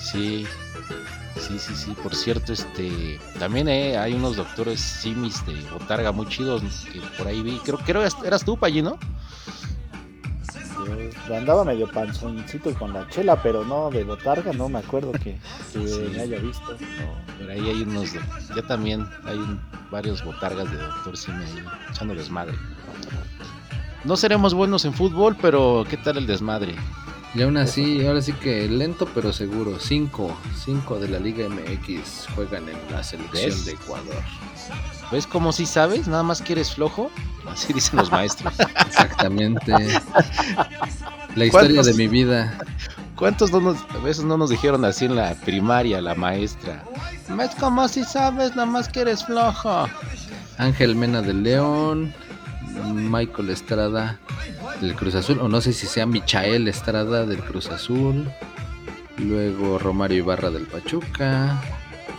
Sí. 0.01 0.45
Sí, 1.39 1.57
sí, 1.57 1.73
sí. 1.75 1.91
Por 2.03 2.13
cierto, 2.15 2.51
este 2.51 3.19
también 3.39 3.69
eh, 3.69 3.97
hay 3.97 4.13
unos 4.13 4.35
doctores 4.35 4.79
simis 4.81 5.45
de 5.45 5.55
botarga 5.71 6.11
muy 6.11 6.27
chidos 6.27 6.61
que 6.91 6.99
por 7.17 7.27
ahí 7.27 7.41
vi. 7.41 7.57
Creo 7.59 7.77
que 7.77 7.91
eras 7.91 8.43
tú, 8.43 8.57
Pallí, 8.57 8.81
¿no? 8.81 8.99
Yo 11.27 11.35
andaba 11.35 11.63
medio 11.65 11.87
panzoncito 11.91 12.73
con 12.75 12.93
la 12.93 13.07
chela, 13.09 13.41
pero 13.41 13.63
no 13.65 13.89
de 13.89 14.03
botarga, 14.03 14.51
no 14.53 14.69
me 14.69 14.79
acuerdo 14.79 15.11
que, 15.13 15.37
que 15.73 15.87
Sí. 15.87 16.09
me 16.13 16.21
haya 16.21 16.39
visto. 16.39 16.71
No, 16.71 17.37
por 17.39 17.49
ahí 17.51 17.69
hay 17.69 17.81
unos. 17.83 18.13
de- 18.13 18.19
ya 18.55 18.61
también 18.67 19.07
hay 19.25 19.37
un- 19.37 19.59
varios 19.91 20.23
botargas 20.23 20.69
de 20.71 20.77
Doctor 20.77 21.17
Simi 21.17 21.43
ahí 21.43 21.63
echando 21.91 22.13
desmadre. 22.15 22.55
No 24.03 24.15
seremos 24.15 24.53
buenos 24.53 24.85
en 24.85 24.93
fútbol, 24.93 25.35
pero 25.41 25.85
¿qué 25.89 25.97
tal 25.97 26.17
el 26.17 26.27
desmadre? 26.27 26.75
Y 27.35 27.41
aún 27.43 27.57
así, 27.57 28.05
ahora 28.07 28.21
sí 28.21 28.33
que 28.33 28.67
lento 28.67 29.07
pero 29.13 29.31
seguro. 29.33 29.77
Cinco, 29.79 30.35
cinco 30.63 30.97
de 30.99 31.09
la 31.09 31.19
Liga 31.19 31.47
MX 31.47 32.27
juegan 32.33 32.67
en 32.69 32.77
la 32.91 33.03
selección 33.03 33.51
¿Ves? 33.51 33.65
de 33.65 33.73
Ecuador.¿ 33.73 34.23
Ves 35.11 35.27
cómo 35.27 35.51
sí 35.51 35.65
sabes? 35.65 36.07
Nada 36.07 36.23
más 36.23 36.41
que 36.41 36.53
eres 36.53 36.73
flojo. 36.73 37.11
Así 37.47 37.73
dicen 37.73 37.97
los 37.97 38.11
maestros. 38.11 38.53
Exactamente. 38.87 39.73
La 41.35 41.45
historia 41.45 41.81
de 41.81 41.93
mi 41.93 42.07
vida. 42.07 42.57
¿Cuántos 43.15 43.51
no 43.51 43.59
nos, 43.59 43.77
a 43.89 43.97
veces 43.97 44.23
no 44.23 44.37
nos 44.37 44.49
dijeron 44.49 44.85
así 44.85 45.05
en 45.05 45.15
la 45.15 45.35
primaria, 45.35 46.01
la 46.01 46.15
maestra? 46.15 46.83
¿Ves 47.29 47.51
cómo 47.59 47.87
sí 47.87 48.03
sabes? 48.03 48.51
Nada 48.51 48.65
más 48.65 48.87
que 48.87 49.01
eres 49.01 49.25
flojo. 49.25 49.89
Ángel 50.57 50.95
Mena 50.95 51.21
del 51.21 51.43
León, 51.43 52.13
Michael 52.93 53.49
Estrada 53.49 54.19
del 54.81 54.95
Cruz 54.95 55.15
Azul, 55.15 55.39
o 55.39 55.49
no 55.49 55.61
sé 55.61 55.73
si 55.73 55.87
sea 55.87 56.05
Michael 56.05 56.67
Estrada 56.67 57.25
del 57.25 57.39
Cruz 57.39 57.69
Azul, 57.69 58.31
luego 59.17 59.77
Romario 59.79 60.19
Ibarra 60.19 60.49
del 60.49 60.65
Pachuca, 60.65 61.61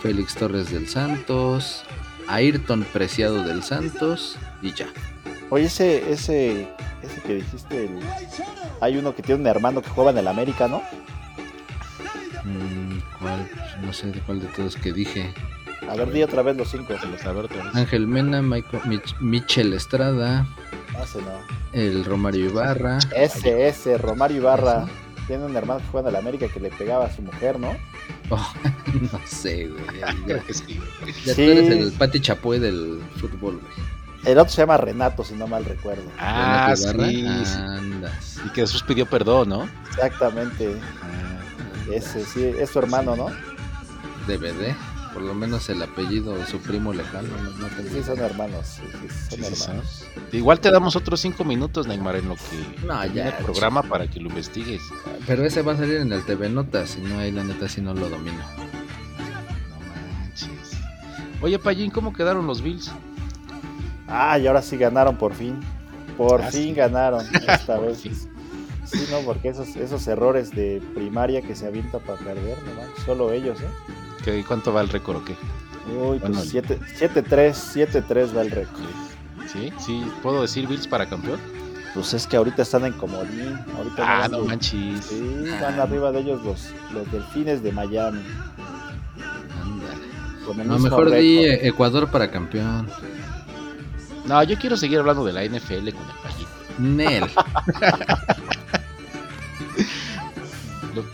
Félix 0.01 0.35
Torres 0.35 0.71
del 0.71 0.87
Santos, 0.87 1.83
Ayrton 2.27 2.85
Preciado 2.93 3.43
del 3.43 3.63
Santos 3.63 4.37
y 4.61 4.73
ya. 4.73 4.87
Oye, 5.51 5.65
ese, 5.65 6.11
ese, 6.11 6.67
ese 7.03 7.21
que 7.27 7.35
dijiste, 7.35 7.85
el- 7.85 7.99
hay 8.81 8.97
uno 8.97 9.13
que 9.13 9.21
tiene 9.21 9.41
un 9.41 9.47
hermano 9.47 9.81
que 9.83 9.89
juega 9.89 10.09
en 10.11 10.17
el 10.17 10.27
América, 10.27 10.67
¿no? 10.67 10.81
Mm, 12.43 12.99
¿Cuál? 13.19 13.49
No 13.83 13.93
sé 13.93 14.07
de 14.11 14.19
cuál 14.21 14.39
de 14.41 14.47
todos 14.47 14.75
que 14.75 14.91
dije. 14.93 15.33
A 15.89 15.95
ver, 15.95 16.11
di 16.11 16.23
otra 16.23 16.41
vez 16.41 16.55
los 16.57 16.69
cinco. 16.71 16.93
Se 16.99 17.07
los 17.07 17.21
saber 17.21 17.45
otra 17.45 17.63
vez. 17.63 17.75
Ángel 17.75 18.07
Mena, 18.07 18.41
Michael, 18.41 18.83
Mich- 18.83 19.19
Michel 19.19 19.73
Estrada, 19.73 20.47
No, 20.93 21.03
ese 21.03 21.19
no. 21.21 21.31
el 21.73 22.05
Romario 22.05 22.45
Ibarra. 22.45 22.99
Ese, 23.15 23.67
ese, 23.67 23.97
Romario 23.97 24.37
Ibarra. 24.37 24.85
Tiene 25.27 25.45
un 25.45 25.55
hermano 25.55 25.79
que 25.81 25.85
juega 25.91 26.09
en 26.09 26.15
el 26.15 26.19
América 26.21 26.47
que 26.47 26.59
le 26.59 26.69
pegaba 26.71 27.05
a 27.05 27.11
su 27.13 27.21
mujer, 27.21 27.59
¿no? 27.59 27.75
Oh, 28.29 28.53
no 29.11 29.19
sé, 29.25 29.67
güey. 29.67 29.99
ya- 29.99 30.15
ya- 30.27 30.39
que 30.45 30.53
sí. 30.53 30.79
Ya 31.25 31.33
Sí. 31.33 31.45
tú 31.45 31.51
eres 31.51 31.69
el 31.69 31.91
Pati 31.93 32.19
Chapoy 32.19 32.59
del 32.59 32.99
fútbol, 33.17 33.59
güey. 33.61 34.00
El 34.25 34.37
otro 34.37 34.51
se 34.53 34.61
llama 34.61 34.77
Renato, 34.77 35.23
si 35.23 35.33
no 35.33 35.47
mal 35.47 35.65
recuerdo. 35.65 36.03
Ah, 36.19 36.73
Renato 36.77 37.05
sí. 37.09 37.25
Andas. 37.57 38.37
Y 38.45 38.49
que 38.49 38.61
Jesús 38.61 38.83
pidió 38.83 39.05
perdón, 39.07 39.49
¿no? 39.49 39.69
Exactamente. 39.89 40.75
Ah, 41.01 41.39
Ese, 41.91 42.23
sí, 42.25 42.43
es 42.45 42.69
su 42.69 42.79
hermano, 42.79 43.15
¿no? 43.15 43.27
DVD. 44.27 44.75
Por 45.13 45.23
lo 45.23 45.33
menos 45.33 45.67
el 45.69 45.81
apellido 45.83 46.35
de 46.35 46.45
su 46.45 46.59
primo 46.59 46.93
lejano. 46.93 47.27
No, 47.59 47.67
Sí, 47.91 48.01
son 48.01 48.19
hermanos. 48.19 48.65
Sí, 48.77 48.83
sí, 49.01 49.37
son 49.37 49.43
sí, 49.55 49.63
hermanos. 49.63 50.05
sí. 50.31 50.37
Igual 50.37 50.59
te 50.61 50.71
damos 50.71 50.95
otros 50.95 51.19
cinco 51.19 51.43
minutos, 51.43 51.85
Neymar, 51.87 52.15
en 52.15 52.29
lo 52.29 52.35
que 52.35 52.85
No, 52.87 53.03
ya, 53.07 53.29
el 53.29 53.43
programa 53.43 53.81
para 53.83 54.07
que 54.07 54.21
lo 54.21 54.29
investigues. 54.29 54.81
Pero 55.27 55.43
ese 55.43 55.63
va 55.63 55.73
a 55.73 55.77
salir 55.77 55.95
en 55.97 56.13
el 56.13 56.23
TV 56.23 56.47
Notas. 56.49 56.91
Si 56.91 57.01
no, 57.01 57.19
ahí 57.19 57.31
la 57.31 57.43
neta 57.43 57.67
sí 57.67 57.81
no 57.81 57.93
lo 57.93 58.07
domino. 58.07 58.37
No 59.69 59.79
manches. 60.19 60.49
Oye, 61.41 61.59
Payín, 61.59 61.91
¿cómo 61.91 62.13
quedaron 62.13 62.47
los 62.47 62.61
Bills? 62.61 62.91
Ah, 64.11 64.37
y 64.37 64.45
ahora 64.47 64.61
sí 64.61 64.77
ganaron 64.77 65.15
por 65.17 65.33
fin. 65.33 65.59
Por 66.17 66.41
Ah, 66.41 66.51
fin 66.51 66.61
sí. 66.63 66.73
ganaron 66.73 67.25
esta 67.47 67.79
vez. 67.79 68.01
fin. 68.01 68.13
Sí, 68.85 69.05
no, 69.09 69.19
porque 69.21 69.49
esos, 69.49 69.75
esos 69.77 70.05
errores 70.07 70.51
de 70.51 70.81
primaria 70.93 71.41
que 71.41 71.55
se 71.55 71.65
avienta 71.67 71.99
para 71.99 72.17
perder, 72.19 72.57
no 72.65 73.03
solo 73.05 73.31
ellos, 73.31 73.59
¿eh? 73.61 73.69
¿Qué, 74.23 74.43
¿Cuánto 74.45 74.73
va 74.73 74.81
el 74.81 74.89
récord 74.89 75.17
o 75.17 75.23
qué? 75.25 75.33
Uy, 75.89 76.19
Bueno, 76.19 76.35
pues 76.37 76.49
7 76.49 76.77
7-3, 76.99 77.53
7-3 78.05 78.35
va 78.37 78.41
el 78.41 78.51
récord. 78.51 78.81
¿Sí? 79.51 79.71
¿Sí? 79.79 80.03
¿Puedo 80.21 80.41
decir 80.41 80.67
Bills 80.67 80.87
para 80.87 81.07
campeón? 81.07 81.39
Pues 81.93 82.13
es 82.13 82.27
que 82.27 82.37
ahorita 82.37 82.61
están 82.61 82.85
en 82.85 82.93
comodín. 82.93 83.57
Ahorita 83.77 84.23
Ah, 84.23 84.27
no 84.27 84.41
de- 84.41 84.47
manches. 84.47 85.05
Sí, 85.05 85.45
van 85.61 85.79
arriba 85.79 86.11
de 86.11 86.19
ellos 86.19 86.41
los, 86.43 86.69
los 86.93 87.09
delfines 87.11 87.63
de 87.63 87.71
Miami. 87.71 88.21
Ándale. 89.61 90.45
Con 90.45 90.59
el 90.59 90.67
No, 90.67 90.73
mismo 90.73 90.89
mejor 90.89 91.11
di 91.11 91.45
récord. 91.47 91.65
Ecuador 91.67 92.11
para 92.11 92.29
campeón. 92.31 92.87
No, 94.25 94.43
yo 94.43 94.57
quiero 94.57 94.77
seguir 94.77 94.99
hablando 94.99 95.25
de 95.25 95.33
la 95.33 95.43
NFL 95.43 95.89
con 95.91 96.03
el 96.03 96.15
Payín. 96.23 96.47
Nel. 96.77 97.23
Los 100.95 101.05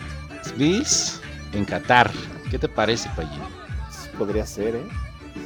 Bills 0.56 1.20
en 1.52 1.64
Qatar. 1.64 2.10
¿Qué 2.50 2.58
te 2.58 2.68
parece, 2.68 3.08
Payín? 3.16 3.40
Sí, 3.90 4.08
Podría 4.16 4.46
ser, 4.46 4.76
¿eh? 4.76 4.88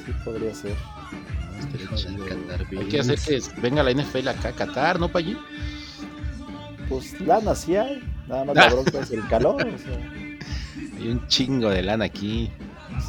Sí, 0.07 0.12
podría 0.25 0.54
ser. 0.54 0.75
Qatar 2.28 2.66
Hay 2.71 2.88
que 2.88 3.00
hacer 3.00 3.19
que 3.21 3.40
venga 3.61 3.83
la 3.83 3.92
NFL 3.92 4.28
acá 4.28 4.49
a 4.49 4.52
Qatar, 4.52 4.99
¿no, 4.99 5.09
Payín? 5.09 5.38
Pues 6.88 7.21
lana 7.21 7.54
sí 7.54 7.76
hay. 7.76 8.02
Nada 8.26 8.45
más 8.45 8.57
la 8.57 8.69
bronca 8.71 8.99
es 9.00 9.11
el 9.11 9.26
calor. 9.28 9.62
O 9.62 9.78
sea, 9.78 9.97
Hay 10.99 11.09
un 11.09 11.26
chingo 11.28 11.71
de 11.71 11.83
lana 11.83 12.04
aquí. 12.07 12.50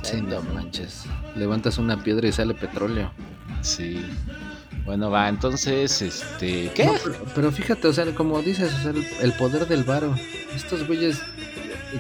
Sí, 0.04 0.22
no 0.22 0.42
manches. 0.42 1.06
Levantas 1.36 1.78
una 1.78 2.02
piedra 2.02 2.28
y 2.28 2.32
sale 2.32 2.54
petróleo. 2.54 3.12
Sí. 3.62 4.06
Bueno, 4.86 5.10
va, 5.10 5.30
entonces, 5.30 6.02
este, 6.02 6.72
¿qué? 6.76 6.86
No, 6.86 6.94
pero, 7.04 7.16
pero 7.34 7.52
fíjate, 7.52 7.88
o 7.88 7.94
sea, 7.94 8.06
como 8.14 8.42
dices, 8.42 8.74
o 8.74 8.82
sea, 8.82 8.92
el, 8.92 9.06
el 9.22 9.34
poder 9.34 9.68
del 9.68 9.84
varo. 9.84 10.14
Estos 10.54 10.86
güeyes, 10.86 11.22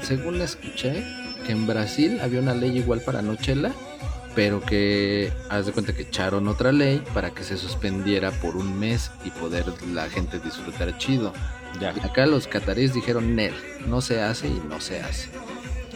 según 0.01 0.41
escuché, 0.41 1.03
que 1.45 1.53
en 1.53 1.65
Brasil 1.65 2.19
había 2.21 2.39
una 2.39 2.53
ley 2.53 2.77
igual 2.77 3.01
para 3.01 3.21
Nochela, 3.21 3.71
pero 4.35 4.61
que 4.61 5.31
haz 5.49 5.65
de 5.65 5.71
cuenta 5.71 5.93
que 5.93 6.03
echaron 6.03 6.47
otra 6.47 6.71
ley 6.71 7.01
para 7.13 7.31
que 7.31 7.43
se 7.43 7.57
suspendiera 7.57 8.31
por 8.31 8.57
un 8.57 8.79
mes 8.79 9.11
y 9.23 9.29
poder 9.29 9.65
la 9.93 10.09
gente 10.09 10.39
disfrutar 10.39 10.97
chido. 10.97 11.33
Ya. 11.79 11.89
Acá 11.89 12.25
los 12.25 12.47
cataríes 12.47 12.93
dijeron, 12.93 13.35
Nel, 13.35 13.53
no 13.87 14.01
se 14.01 14.21
hace 14.21 14.47
y 14.47 14.61
no 14.69 14.79
se 14.79 15.01
hace. 15.01 15.29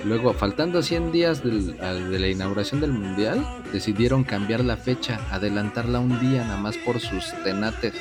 Luego, 0.06 0.34
faltando 0.34 0.82
100 0.82 1.12
días 1.12 1.44
del- 1.44 1.76
al- 1.82 2.10
de 2.12 2.20
la 2.20 2.28
inauguración 2.28 2.80
del 2.82 2.92
Mundial, 2.92 3.46
decidieron 3.74 4.24
cambiar 4.24 4.64
la 4.64 4.78
fecha, 4.78 5.20
adelantarla 5.32 6.00
un 6.00 6.20
día 6.20 6.44
nada 6.44 6.58
más 6.58 6.78
por 6.78 7.00
sus 7.00 7.26
tenates. 7.44 7.94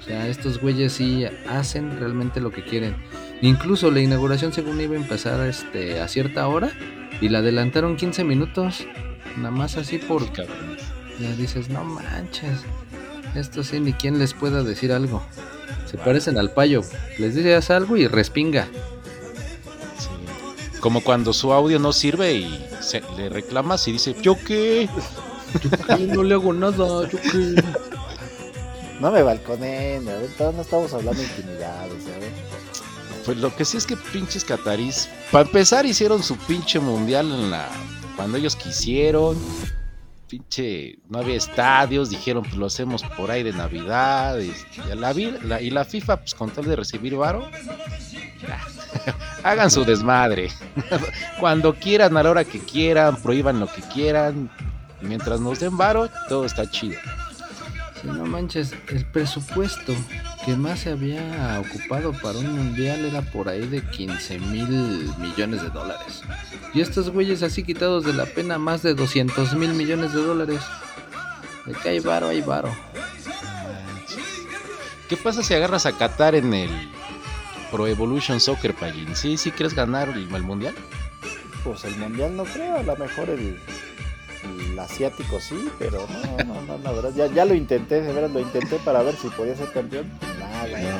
O 0.00 0.02
sea, 0.02 0.26
estos 0.28 0.60
güeyes 0.60 0.92
sí 0.94 1.24
hacen 1.48 1.98
realmente 2.00 2.40
lo 2.40 2.50
que 2.50 2.64
quieren. 2.64 2.96
Incluso 3.42 3.90
la 3.90 4.00
inauguración 4.00 4.52
según 4.52 4.80
iba 4.80 4.94
a 4.94 4.98
empezar 4.98 5.46
este, 5.46 6.00
a 6.00 6.08
cierta 6.08 6.48
hora 6.48 6.70
y 7.20 7.28
la 7.28 7.38
adelantaron 7.40 7.96
15 7.96 8.24
minutos. 8.24 8.84
Nada 9.36 9.50
más 9.50 9.76
así 9.76 9.98
por... 9.98 10.22
Ya 10.32 10.46
dices, 11.36 11.68
no 11.68 11.84
manches. 11.84 12.64
Esto 13.34 13.62
sí, 13.62 13.78
ni 13.80 13.92
quien 13.92 14.18
les 14.18 14.32
pueda 14.34 14.62
decir 14.62 14.92
algo. 14.92 15.22
Se 15.86 15.98
parecen 15.98 16.38
al 16.38 16.50
payo. 16.52 16.82
Les 17.18 17.34
dices 17.34 17.70
algo 17.70 17.96
y 17.96 18.06
respinga. 18.06 18.66
Como 20.80 21.02
cuando 21.02 21.32
su 21.32 21.52
audio 21.52 21.78
no 21.78 21.92
sirve 21.92 22.34
y 22.34 22.66
se- 22.80 23.02
le 23.16 23.28
reclamas 23.28 23.86
y 23.88 23.92
dice, 23.92 24.14
¿yo 24.22 24.36
qué? 24.44 24.88
Ay, 25.88 26.06
no 26.06 26.22
le 26.22 26.34
hago 26.34 26.52
nada. 26.52 27.08
Yo 27.08 27.18
qué. 27.20 27.62
No 29.00 29.10
me 29.12 29.22
balconen, 29.22 30.04
todavía 30.36 30.56
no 30.56 30.62
estamos 30.62 30.92
hablando 30.92 31.20
de 31.22 31.28
intimidades, 31.28 32.02
¿sabes? 32.04 32.32
Pues 33.24 33.36
lo 33.38 33.54
que 33.54 33.64
sí 33.64 33.76
es 33.76 33.86
que 33.86 33.96
pinches 33.96 34.44
catarís, 34.44 35.08
para 35.30 35.44
empezar 35.44 35.84
hicieron 35.86 36.22
su 36.22 36.36
pinche 36.36 36.80
mundial 36.80 37.30
en 37.30 37.50
la 37.50 37.68
cuando 38.16 38.38
ellos 38.38 38.56
quisieron. 38.56 39.36
Pinche, 40.28 40.98
no 41.08 41.20
había 41.20 41.36
estadios, 41.36 42.10
dijeron 42.10 42.42
pues 42.42 42.56
lo 42.56 42.66
hacemos 42.66 43.02
por 43.16 43.30
ahí 43.30 43.42
de 43.42 43.52
Navidad. 43.52 44.38
Y, 44.40 44.48
y 44.50 44.94
la, 44.94 45.14
la- 45.44 45.62
y 45.62 45.70
la 45.70 45.84
FIFA, 45.86 46.18
pues 46.18 46.34
con 46.34 46.50
tal 46.50 46.64
de 46.66 46.76
recibir 46.76 47.16
varo, 47.16 47.48
hagan 49.42 49.70
su 49.70 49.84
desmadre. 49.84 50.50
Cuando 51.40 51.74
quieran, 51.74 52.16
a 52.16 52.22
la 52.22 52.30
hora 52.30 52.44
que 52.44 52.58
quieran, 52.58 53.16
prohíban 53.16 53.60
lo 53.60 53.66
que 53.66 53.82
quieran. 53.82 54.50
Y 55.00 55.06
mientras 55.06 55.40
nos 55.40 55.60
den 55.60 55.76
varo, 55.76 56.08
todo 56.28 56.44
está 56.44 56.68
chido. 56.70 56.98
Sí, 58.00 58.06
no 58.06 58.26
manches, 58.26 58.74
el 58.88 59.04
presupuesto 59.06 59.94
que 60.44 60.54
más 60.54 60.80
se 60.80 60.90
había 60.90 61.60
ocupado 61.60 62.12
para 62.12 62.38
un 62.38 62.52
mundial 62.52 63.04
era 63.04 63.22
por 63.22 63.48
ahí 63.48 63.66
de 63.66 63.82
15 63.82 64.38
mil 64.38 65.12
millones 65.18 65.62
de 65.62 65.70
dólares. 65.70 66.22
Y 66.74 66.80
estos 66.80 67.10
güeyes 67.10 67.42
así 67.42 67.64
quitados 67.64 68.04
de 68.04 68.12
la 68.12 68.26
pena 68.26 68.58
más 68.58 68.82
de 68.82 68.94
200 68.94 69.54
mil 69.54 69.74
millones 69.74 70.12
de 70.12 70.22
dólares. 70.22 70.60
De 71.66 71.74
que 71.74 71.88
hay 71.88 72.00
varo, 72.00 72.28
hay 72.28 72.40
varo. 72.40 72.72
¿Qué 75.08 75.16
pasa 75.16 75.42
si 75.42 75.54
agarras 75.54 75.86
a 75.86 75.92
Qatar 75.92 76.34
en 76.34 76.52
el 76.52 76.70
Pro 77.70 77.86
Evolution 77.86 78.40
Soccer, 78.40 78.74
Pallín? 78.74 79.14
¿Sí, 79.14 79.36
sí 79.36 79.50
crees 79.50 79.74
ganar 79.74 80.08
el, 80.08 80.34
el 80.34 80.42
mundial? 80.42 80.74
Pues 81.64 81.84
el 81.84 81.96
mundial 81.96 82.36
no 82.36 82.44
creo, 82.44 82.78
a 82.78 82.82
lo 82.82 82.96
mejor 82.96 83.28
el, 83.30 83.58
el 84.70 84.78
asiático 84.78 85.38
sí, 85.40 85.68
pero 85.78 86.06
no, 86.08 86.44
no, 86.44 86.62
no, 86.62 86.78
la 86.78 86.92
verdad, 86.92 87.12
ya, 87.14 87.26
ya 87.26 87.44
lo 87.44 87.54
intenté, 87.54 88.00
de 88.00 88.12
verdad 88.12 88.30
lo 88.30 88.40
intenté 88.40 88.76
para 88.78 89.02
ver 89.02 89.14
si 89.16 89.28
podía 89.28 89.56
ser 89.56 89.70
campeón. 89.72 90.10
Nada, 90.38 90.66
no, 90.66 90.98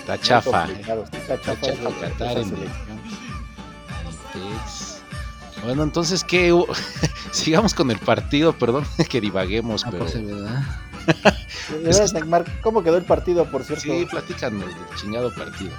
Está 0.00 0.20
chafa. 0.20 0.64
Está 0.70 0.94
Está 1.16 1.40
chafa, 1.40 1.60
chafa 1.66 2.00
Qatar 2.00 2.38
en 2.38 2.44
selección. 2.50 3.00
Tex. 4.32 5.00
Bueno, 5.64 5.82
entonces, 5.82 6.22
¿qué? 6.24 6.52
hubo? 6.52 6.66
Sigamos 7.32 7.72
con 7.74 7.90
el 7.90 7.98
partido, 7.98 8.52
perdón 8.52 8.84
que 9.08 9.20
divaguemos, 9.20 9.84
Ah, 9.84 9.88
pero... 9.90 10.04
pues, 10.04 10.24
¿verdad? 10.26 10.62
Neymar, 12.14 12.44
¿Cómo 12.62 12.82
quedó 12.82 12.96
el 12.96 13.04
partido, 13.04 13.44
por 13.46 13.64
cierto? 13.64 13.84
Sí, 13.84 14.06
platícanos 14.10 14.66
del 14.66 14.96
chingado 14.96 15.32
partido. 15.32 15.70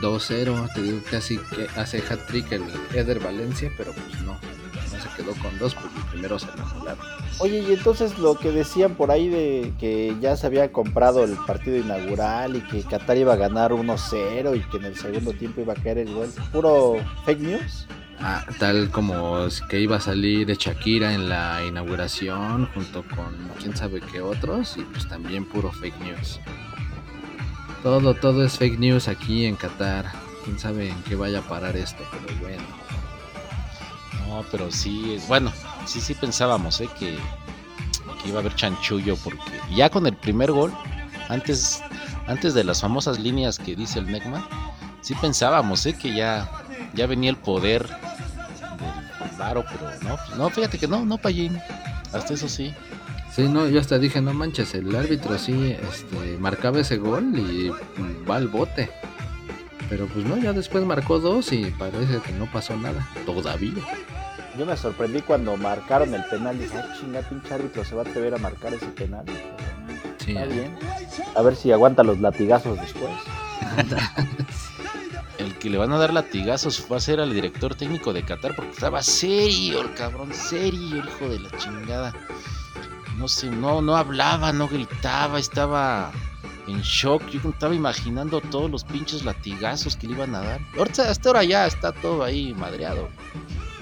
2-0, 0.00 0.72
te 0.74 0.82
digo 0.82 1.00
casi 1.10 1.38
que 1.38 1.66
hace 1.76 1.98
hat-trick 1.98 2.52
el 2.52 2.62
Eder 2.94 3.20
Valencia, 3.20 3.70
pero 3.76 3.92
pues 3.92 4.20
no, 4.22 4.32
no 4.32 5.02
se 5.02 5.08
quedó 5.16 5.32
con 5.42 5.58
dos 5.58 5.74
porque 5.74 6.00
primero 6.10 6.38
se 6.38 6.46
lo 6.46 6.64
anularon. 6.64 7.04
Oye, 7.38 7.58
y 7.60 7.72
entonces 7.72 8.18
lo 8.18 8.38
que 8.38 8.50
decían 8.50 8.94
por 8.94 9.10
ahí 9.10 9.28
de 9.28 9.74
que 9.78 10.16
ya 10.20 10.36
se 10.36 10.46
había 10.46 10.72
comprado 10.72 11.24
el 11.24 11.36
partido 11.46 11.76
inaugural 11.76 12.56
y 12.56 12.60
que 12.62 12.82
Qatar 12.82 13.18
iba 13.18 13.34
a 13.34 13.36
ganar 13.36 13.72
1-0 13.72 14.56
y 14.56 14.60
que 14.70 14.76
en 14.78 14.84
el 14.84 14.96
segundo 14.96 15.32
tiempo 15.32 15.60
iba 15.60 15.74
a 15.74 15.76
caer 15.76 15.98
el 15.98 16.14
gol, 16.14 16.30
puro 16.52 16.96
fake 17.24 17.40
news. 17.40 17.86
Ah, 18.20 18.44
tal 18.58 18.90
como 18.90 19.48
que 19.68 19.80
iba 19.80 19.96
a 19.96 20.00
salir 20.00 20.46
Shakira 20.56 21.12
en 21.12 21.28
la 21.28 21.62
inauguración 21.66 22.66
junto 22.72 23.02
con 23.08 23.34
quién 23.60 23.76
sabe 23.76 24.00
qué 24.00 24.22
otros 24.22 24.76
y 24.76 24.82
pues 24.82 25.06
también 25.08 25.44
puro 25.44 25.70
fake 25.72 25.98
news. 26.00 26.40
Todo, 27.82 28.14
todo 28.14 28.44
es 28.44 28.56
fake 28.56 28.78
news 28.78 29.08
aquí 29.08 29.44
en 29.44 29.56
Qatar. 29.56 30.10
Quién 30.44 30.58
sabe 30.58 30.88
en 30.88 31.02
qué 31.02 31.16
vaya 31.16 31.40
a 31.40 31.42
parar 31.42 31.76
esto, 31.76 32.02
pero 32.10 32.38
bueno. 32.40 32.62
No, 34.26 34.44
pero 34.50 34.70
sí, 34.70 35.18
bueno, 35.28 35.52
sí, 35.84 36.00
sí 36.00 36.14
pensábamos, 36.14 36.80
¿eh? 36.80 36.88
Que, 36.98 37.16
que 38.22 38.28
iba 38.28 38.38
a 38.38 38.40
haber 38.40 38.54
chanchullo 38.54 39.16
porque 39.16 39.60
ya 39.74 39.90
con 39.90 40.06
el 40.06 40.16
primer 40.16 40.50
gol, 40.50 40.72
antes, 41.28 41.82
antes 42.26 42.54
de 42.54 42.64
las 42.64 42.80
famosas 42.80 43.18
líneas 43.18 43.58
que 43.58 43.76
dice 43.76 43.98
el 43.98 44.06
Necma, 44.06 44.48
sí 45.02 45.14
pensábamos, 45.14 45.84
¿eh? 45.84 45.92
Que 45.92 46.14
ya, 46.14 46.50
ya 46.94 47.06
venía 47.06 47.30
el 47.30 47.36
poder 47.36 47.86
del 47.86 49.36
varo, 49.38 49.64
pero 49.70 49.90
no, 50.02 50.16
pues 50.16 50.38
no, 50.38 50.50
fíjate 50.50 50.78
que 50.78 50.88
no, 50.88 51.04
no, 51.04 51.18
Pallín, 51.18 51.58
hasta 52.12 52.34
eso 52.34 52.48
sí. 52.48 52.74
Sí, 53.34 53.48
no, 53.48 53.68
yo 53.68 53.80
hasta 53.80 53.98
dije, 53.98 54.20
no 54.20 54.32
manches, 54.32 54.74
el 54.74 54.94
árbitro 54.94 55.36
sí 55.38 55.76
este, 55.90 56.36
marcaba 56.38 56.80
ese 56.80 56.98
gol 56.98 57.36
y 57.36 57.70
mm, 57.70 58.30
va 58.30 58.36
al 58.36 58.46
bote. 58.46 58.90
Pero 59.88 60.06
pues 60.06 60.24
no, 60.24 60.36
ya 60.36 60.52
después 60.52 60.84
marcó 60.84 61.18
dos 61.18 61.52
y 61.52 61.66
parece 61.72 62.20
que 62.20 62.32
no 62.32 62.50
pasó 62.50 62.76
nada. 62.76 63.06
Todavía. 63.26 63.82
Yo 64.56 64.64
me 64.64 64.76
sorprendí 64.76 65.20
cuando 65.20 65.56
marcaron 65.56 66.14
el 66.14 66.24
penal. 66.26 66.58
Dije, 66.58 66.78
ah, 66.78 66.94
chinga, 66.98 67.22
pinche 67.22 67.54
árbitro 67.54 67.84
se 67.84 67.94
va 67.94 68.02
a 68.02 68.04
atrever 68.04 68.34
a 68.34 68.38
marcar 68.38 68.72
ese 68.72 68.86
penal. 68.86 69.24
Sí, 70.18 70.30
Está 70.30 70.46
bien. 70.46 70.78
A 71.34 71.42
ver 71.42 71.56
si 71.56 71.72
aguanta 71.72 72.04
los 72.04 72.20
latigazos 72.20 72.80
después. 72.80 73.12
Que 75.64 75.70
le 75.70 75.78
van 75.78 75.92
a 75.92 75.96
dar 75.96 76.12
latigazos 76.12 76.86
va 76.92 76.98
a 76.98 77.00
ser 77.00 77.20
al 77.20 77.32
director 77.32 77.74
técnico 77.74 78.12
de 78.12 78.22
Qatar 78.22 78.54
porque 78.54 78.72
estaba 78.72 79.02
serio 79.02 79.80
el 79.80 79.94
cabrón, 79.94 80.34
serio 80.34 81.00
el 81.00 81.08
hijo 81.08 81.26
de 81.26 81.40
la 81.40 81.50
chingada. 81.56 82.12
No 83.16 83.28
sé, 83.28 83.50
no, 83.50 83.80
no 83.80 83.96
hablaba, 83.96 84.52
no 84.52 84.68
gritaba, 84.68 85.38
estaba 85.38 86.12
en 86.66 86.82
shock. 86.82 87.26
Yo 87.30 87.48
estaba 87.48 87.74
imaginando 87.74 88.42
todos 88.42 88.70
los 88.70 88.84
pinches 88.84 89.24
latigazos 89.24 89.96
que 89.96 90.06
le 90.06 90.12
iban 90.12 90.34
a 90.34 90.42
dar. 90.42 90.60
Ahorita, 90.76 91.10
hasta 91.10 91.30
ahora 91.30 91.44
ya 91.44 91.66
está 91.66 91.92
todo 91.92 92.22
ahí 92.22 92.52
madreado. 92.52 93.08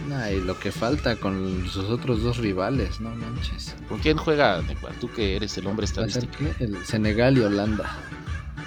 Nah, 0.09 0.31
y 0.31 0.41
lo 0.41 0.57
que 0.57 0.71
falta 0.71 1.17
con 1.17 1.67
sus 1.69 1.91
otros 1.91 2.23
dos 2.23 2.37
rivales, 2.37 3.01
no 3.01 3.11
manches. 3.11 3.75
¿Con 3.89 3.99
quién 3.99 4.19
juega? 4.19 4.63
Tú 5.01 5.11
que 5.11 5.35
eres 5.35 5.59
el 5.59 5.67
hombre 5.67 5.87
estadístico. 5.87 6.45
el 6.61 6.87
Senegal 6.87 7.39
y 7.39 7.41
Holanda. 7.41 7.99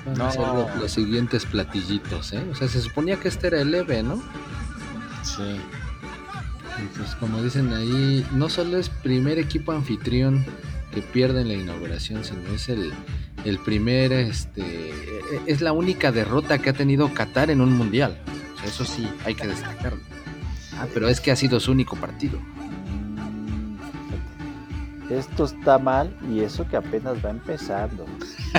Van 0.05 0.21
a 0.21 0.25
No. 0.25 0.31
ser 0.31 0.77
los 0.81 0.91
siguientes 0.91 1.45
platillitos, 1.45 2.33
¿eh? 2.33 2.43
O 2.51 2.55
sea, 2.55 2.67
se 2.67 2.81
suponía 2.81 3.19
que 3.19 3.27
este 3.27 3.47
era 3.47 3.61
el 3.61 3.73
EVE, 3.73 4.03
¿no? 4.03 4.21
Sí. 5.23 5.43
Y 6.83 6.97
pues 6.97 7.15
como 7.15 7.41
dicen 7.41 7.73
ahí, 7.73 8.25
no 8.33 8.49
solo 8.49 8.77
es 8.77 8.89
primer 8.89 9.39
equipo 9.39 9.71
anfitrión 9.71 10.45
que 10.93 11.01
pierde 11.01 11.41
en 11.41 11.47
la 11.47 11.53
inauguración, 11.55 12.23
sino 12.23 12.41
es 12.53 12.69
el, 12.69 12.93
el 13.45 13.59
primer, 13.59 14.11
este, 14.11 14.61
e- 14.61 15.41
es 15.47 15.61
la 15.61 15.71
única 15.71 16.11
derrota 16.11 16.57
que 16.59 16.69
ha 16.69 16.73
tenido 16.73 17.13
Qatar 17.13 17.49
en 17.49 17.61
un 17.61 17.73
mundial. 17.73 18.21
O 18.55 18.59
sea, 18.59 18.67
eso 18.69 18.85
sí, 18.85 19.07
hay 19.25 19.35
que 19.35 19.47
destacarlo. 19.47 19.99
Ah, 20.77 20.85
pero 20.93 21.07
es 21.07 21.21
que 21.21 21.31
ha 21.31 21.35
sido 21.35 21.59
su 21.59 21.71
único 21.71 21.95
partido. 21.95 22.39
Esto 25.09 25.45
está 25.45 25.77
mal 25.77 26.15
y 26.31 26.39
eso 26.39 26.67
que 26.67 26.77
apenas 26.77 27.23
va 27.23 27.29
empezando. 27.29 28.05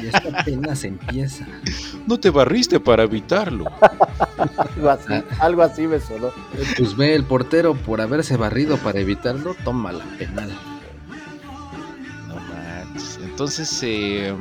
Y 0.00 0.06
esto 0.06 0.28
apenas 0.38 0.84
empieza. 0.84 1.46
No 2.06 2.18
te 2.20 2.30
barriste 2.30 2.78
para 2.78 3.02
evitarlo. 3.02 3.64
Algo 4.56 4.90
así, 4.90 5.12
algo 5.40 5.62
así 5.62 5.86
me 5.86 5.98
sonó. 6.00 6.30
Pues 6.76 6.96
ve 6.96 7.14
el 7.14 7.24
portero 7.24 7.74
por 7.74 8.00
haberse 8.00 8.36
barrido 8.36 8.76
para 8.78 9.00
evitarlo, 9.00 9.54
toma 9.64 9.92
la 9.92 10.04
penal. 10.18 10.50
No 12.28 12.34
manches. 12.36 13.18
Entonces, 13.22 13.80
eh, 13.82 14.34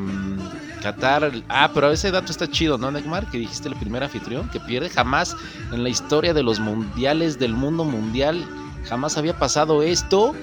Qatar. 0.86 1.32
Ah, 1.50 1.72
pero 1.74 1.91
ese 1.91 2.12
dato 2.12 2.32
está 2.32 2.48
chido, 2.48 2.78
¿no, 2.78 2.91
Neymar? 2.91 3.28
Que 3.32 3.39
dijiste 3.39 3.68
el 3.68 3.76
primer 3.76 4.04
anfitrión 4.04 4.48
que 4.50 4.60
pierde. 4.60 4.89
Jamás 4.89 5.36
en 5.72 5.82
la 5.82 5.89
historia 5.89 6.32
de 6.36 6.44
los 6.44 6.60
mundiales, 6.60 7.39
del 7.39 7.54
mundo 7.54 7.86
mundial, 7.86 8.46
jamás 8.88 9.18
había 9.18 9.34
pasado 9.39 9.82
esto. 9.82 10.36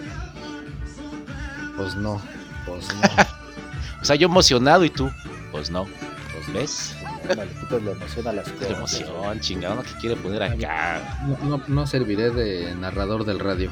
Pues 1.82 1.96
no, 1.96 2.20
pues 2.66 2.88
no. 2.94 3.02
O 4.00 4.04
sea, 4.04 4.16
yo 4.16 4.26
emocionado 4.26 4.84
y 4.84 4.90
tú, 4.90 5.08
pues 5.52 5.70
no. 5.70 5.84
Pues 5.84 6.52
ves. 6.52 6.96
No, 7.28 7.44
le 7.44 7.50
quitas 7.52 7.82
la 7.84 7.90
emoción 7.92 8.26
a 8.26 8.32
las 8.32 8.48
La 8.48 8.54
cosas. 8.54 8.70
emoción, 9.00 9.40
chingado, 9.40 9.74
¿no? 9.76 9.82
que 9.84 9.92
quiere 10.00 10.16
poner 10.16 10.42
acá. 10.42 11.20
No, 11.24 11.38
no, 11.58 11.62
no 11.68 11.86
serviré 11.86 12.30
de 12.30 12.74
narrador 12.74 13.24
del 13.24 13.38
radio. 13.38 13.70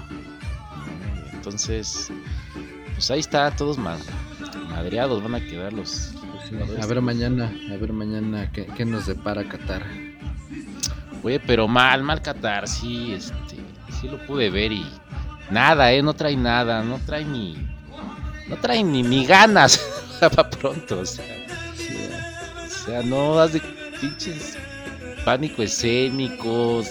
Entonces, 1.32 2.10
pues 2.94 3.10
ahí 3.10 3.18
está, 3.20 3.50
todos 3.50 3.76
ma- 3.78 3.96
madreados 4.68 5.22
van 5.22 5.34
a 5.34 5.40
quedar 5.40 5.72
los. 5.72 6.12
A 6.80 6.86
ver 6.86 7.00
mañana, 7.00 7.52
a 7.72 7.76
ver 7.76 7.92
mañana 7.92 8.50
qué, 8.52 8.66
qué 8.66 8.84
nos 8.84 9.06
depara 9.06 9.44
Qatar. 9.48 9.84
Oye, 11.22 11.40
pero 11.40 11.66
mal, 11.68 12.02
mal 12.02 12.22
Qatar, 12.22 12.68
sí, 12.68 13.12
este, 13.14 13.56
sí 14.00 14.08
lo 14.08 14.24
pude 14.26 14.48
ver 14.50 14.72
y 14.72 14.86
nada, 15.50 15.92
eh, 15.92 16.02
no 16.02 16.14
trae 16.14 16.36
nada, 16.36 16.82
no 16.82 16.98
trae 17.04 17.24
ni, 17.24 17.56
no 18.50 18.56
trae 18.56 18.82
ni, 18.82 19.02
ni 19.02 19.24
ganas 19.24 19.80
para 20.20 20.50
pronto, 20.50 21.00
o 21.00 21.06
sea, 21.06 21.24
o 22.66 22.84
sea, 22.84 23.02
no 23.02 23.36
das 23.36 23.52
de 23.52 23.60
pinches 24.00 24.56
pánico 25.24 25.62
escénico, 25.62 26.82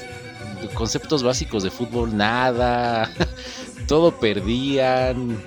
de 0.61 0.67
conceptos 0.73 1.21
básicos 1.21 1.63
de 1.63 1.69
fútbol, 1.69 2.15
nada, 2.15 3.11
todo 3.87 4.17
perdían. 4.19 5.37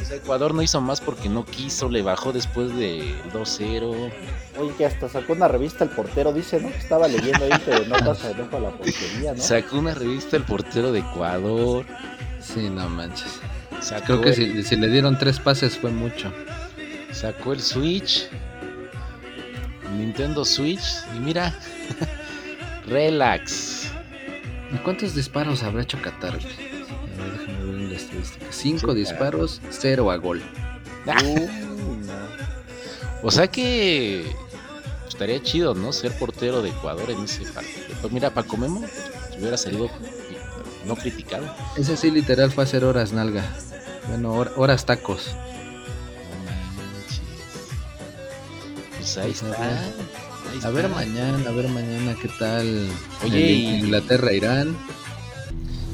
O 0.00 0.04
sea, 0.04 0.16
Ecuador 0.16 0.52
no 0.52 0.62
hizo 0.62 0.80
más 0.80 1.00
porque 1.00 1.28
no 1.28 1.44
quiso, 1.44 1.88
le 1.88 2.02
bajó 2.02 2.32
después 2.32 2.74
del 2.76 3.14
2-0. 3.32 4.12
Oye, 4.58 4.72
que 4.76 4.84
hasta 4.84 5.08
sacó 5.08 5.32
una 5.32 5.46
revista 5.46 5.84
el 5.84 5.90
portero, 5.90 6.32
dice, 6.32 6.60
¿no? 6.60 6.70
Que 6.70 6.78
Estaba 6.78 7.06
leyendo 7.06 7.44
ahí 7.44 7.58
que 7.60 7.86
no 7.86 7.96
pasa 7.98 8.28
de 8.28 8.34
la 8.34 8.70
portería, 8.70 9.32
¿no? 9.32 9.40
Sacó 9.40 9.78
una 9.78 9.94
revista 9.94 10.36
el 10.36 10.42
portero 10.42 10.90
de 10.90 10.98
Ecuador. 11.00 11.86
Sí, 12.40 12.68
no 12.68 12.88
manches. 12.88 13.40
Sacó 13.82 14.04
Creo 14.06 14.20
que 14.22 14.28
el- 14.30 14.34
si, 14.34 14.62
si 14.62 14.76
le 14.76 14.88
dieron 14.88 15.18
tres 15.18 15.38
pases 15.40 15.76
fue 15.76 15.90
mucho. 15.90 16.32
Sacó 17.12 17.52
el 17.52 17.60
Switch. 17.60 18.28
Nintendo 19.96 20.44
Switch. 20.44 20.82
Y 21.16 21.18
mira. 21.20 21.54
relax. 22.86 23.88
¿Y 24.72 24.76
cuántos 24.78 25.14
disparos 25.14 25.62
habrá 25.62 25.82
hecho 25.82 26.00
Qatar? 26.00 26.30
A 26.34 26.36
ver, 26.36 26.42
déjame 27.38 27.64
ver 27.64 27.74
en 27.82 27.90
la 27.90 27.96
estadística. 27.96 28.46
Cinco 28.50 28.92
Sí, 28.92 28.98
disparos, 29.00 29.60
cero 29.70 30.10
a 30.10 30.16
gol. 30.16 30.42
No. 31.04 31.14
O 33.24 33.30
sea 33.30 33.48
que. 33.48 34.24
estaría 35.08 35.42
chido, 35.42 35.74
¿no? 35.74 35.92
Ser 35.92 36.12
portero 36.12 36.62
de 36.62 36.70
Ecuador 36.70 37.10
en 37.10 37.24
ese 37.24 37.42
partido. 37.52 37.96
Pues 38.00 38.12
mira, 38.12 38.30
Paco 38.30 38.56
Memo 38.56 38.82
hubiera 39.38 39.56
salido 39.56 39.88
no 40.86 40.94
criticado. 40.96 41.44
Ese 41.76 41.96
sí 41.96 42.10
literal 42.12 42.50
fue 42.52 42.64
hacer 42.64 42.84
horas 42.84 43.12
nalga. 43.12 43.44
Bueno, 44.08 44.34
hor- 44.34 44.52
horas 44.56 44.84
tacos. 44.86 45.28
No 45.28 46.44
manches. 46.82 47.20
Pues 48.96 49.18
ahí 49.18 49.28
a 49.28 49.32
está. 49.32 50.70
ver. 50.72 50.84
A 50.86 50.88
mañana, 50.88 51.48
a 51.48 51.52
ver 51.52 51.68
mañana 51.68 52.14
qué 52.20 52.28
tal. 52.38 52.88
Oye, 53.24 53.38
el 53.38 53.50
y- 53.58 53.78
Inglaterra-Irán. 53.80 54.76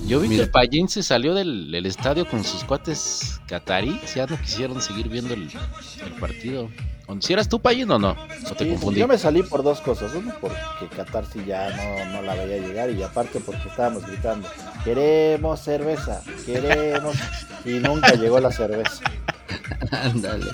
Yo 0.06 0.20
vi 0.20 0.28
Mira. 0.28 0.40
que 0.40 0.44
el 0.46 0.50
Payín 0.50 0.88
se 0.88 1.02
salió 1.02 1.34
del, 1.34 1.70
del 1.70 1.84
estadio 1.84 2.26
con 2.26 2.42
sus 2.42 2.64
cuates 2.64 3.40
cataríes. 3.46 4.14
Ya 4.14 4.26
no 4.26 4.40
quisieron 4.40 4.80
seguir 4.80 5.08
viendo 5.10 5.34
el, 5.34 5.50
el 6.04 6.12
partido. 6.18 6.70
¿O 7.06 7.16
¿Si 7.20 7.32
eras 7.34 7.48
tú, 7.48 7.60
Payín, 7.60 7.90
o 7.90 7.98
no? 7.98 8.16
¿O 8.50 8.54
te 8.54 8.64
Sí, 8.64 8.70
confundí? 8.70 9.00
yo 9.00 9.06
me 9.08 9.18
salí 9.18 9.42
por 9.42 9.62
dos 9.62 9.80
cosas. 9.82 10.14
Uno, 10.14 10.32
porque 10.40 10.56
Qatar 10.96 11.24
sí 11.30 11.40
ya 11.46 11.68
no, 11.70 12.12
no 12.12 12.22
la 12.22 12.34
veía 12.34 12.56
llegar. 12.66 12.90
Y 12.90 13.02
aparte, 13.02 13.38
porque 13.40 13.68
estábamos 13.68 14.06
gritando: 14.06 14.48
Queremos 14.94 15.60
cerveza, 15.60 16.22
queremos. 16.46 17.14
Y 17.66 17.72
nunca 17.78 18.14
llegó 18.14 18.40
la 18.40 18.50
cerveza. 18.50 19.02
Ándale. 19.90 20.50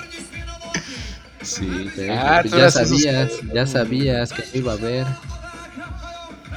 Sí. 1.40 1.88
Sí, 1.94 2.08
Ah, 2.10 2.42
ya 2.44 2.66
esos- 2.66 2.88
sabías, 2.88 3.30
ya 3.52 3.64
sabías 3.66 4.32
que 4.32 4.58
iba 4.58 4.72
a 4.72 4.74
haber. 4.74 5.06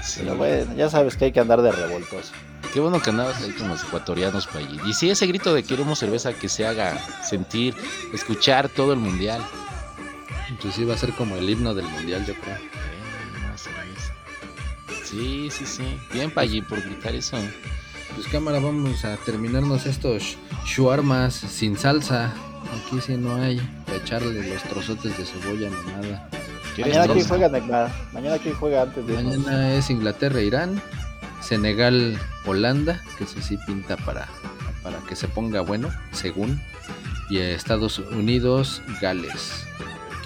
Sí. 0.01 0.21
Pero 0.23 0.37
bueno, 0.37 0.73
ya 0.75 0.89
sabes 0.89 1.17
que 1.17 1.25
hay 1.25 1.31
que 1.31 1.39
andar 1.39 1.61
de 1.61 1.71
revoltoso. 1.71 2.31
Qué 2.73 2.79
bueno 2.79 2.99
que 2.99 3.11
andabas 3.11 3.41
ahí 3.43 3.51
con 3.51 3.67
los 3.69 3.83
ecuatorianos, 3.83 4.47
Payín. 4.47 4.79
Y 4.87 4.93
sí, 4.93 5.11
ese 5.11 5.27
grito 5.27 5.53
de 5.53 5.61
queremos 5.63 5.99
cerveza 5.99 6.33
que 6.33 6.49
se 6.49 6.65
haga 6.65 6.97
sentir, 7.23 7.75
escuchar 8.11 8.69
todo 8.69 8.93
el 8.93 8.99
mundial. 8.99 9.41
Inclusive 10.49 10.87
va 10.87 10.93
a 10.95 10.97
ser 10.97 11.11
como 11.11 11.35
el 11.35 11.47
himno 11.47 11.75
del 11.75 11.85
mundial, 11.85 12.25
yo 12.25 12.33
creo. 12.41 12.57
Sí, 15.09 15.49
sí, 15.51 15.65
sí. 15.65 15.97
Bien, 16.11 16.29
Payín, 16.31 16.65
por 16.65 16.81
gritar 16.81 17.15
eso. 17.15 17.37
Pues 18.15 18.27
cámara, 18.27 18.59
vamos 18.59 19.05
a 19.05 19.15
terminarnos 19.17 19.85
estos 19.85 20.37
shawarmas 20.65 21.33
sin 21.33 21.77
salsa. 21.77 22.33
Aquí 22.75 22.99
sí 22.99 23.15
no 23.15 23.35
hay. 23.35 23.57
Para 23.85 23.99
echarle 23.99 24.49
los 24.49 24.63
trozotes 24.63 25.17
de 25.17 25.25
cebolla 25.25 25.69
ni 25.69 25.91
nada. 25.91 26.29
¿Quieres 26.75 26.95
Mañana 26.95 27.13
trozo? 27.13 27.27
juega, 27.29 27.49
Neymar. 27.49 27.91
Mañana 28.11 28.37
quién 28.37 28.55
juega 28.55 28.81
antes 28.81 29.07
de? 29.07 29.13
Mañana 29.13 29.73
es 29.75 29.89
Inglaterra-Irán, 29.89 30.81
Senegal-Holanda, 31.41 33.01
que 33.17 33.23
ese 33.23 33.41
sí 33.41 33.57
pinta 33.65 33.95
para, 33.97 34.27
para 34.83 34.97
que 35.07 35.15
se 35.15 35.27
ponga 35.27 35.61
bueno, 35.61 35.89
según. 36.11 36.61
Y 37.29 37.37
Estados 37.39 37.99
Unidos-Gales. 37.99 39.67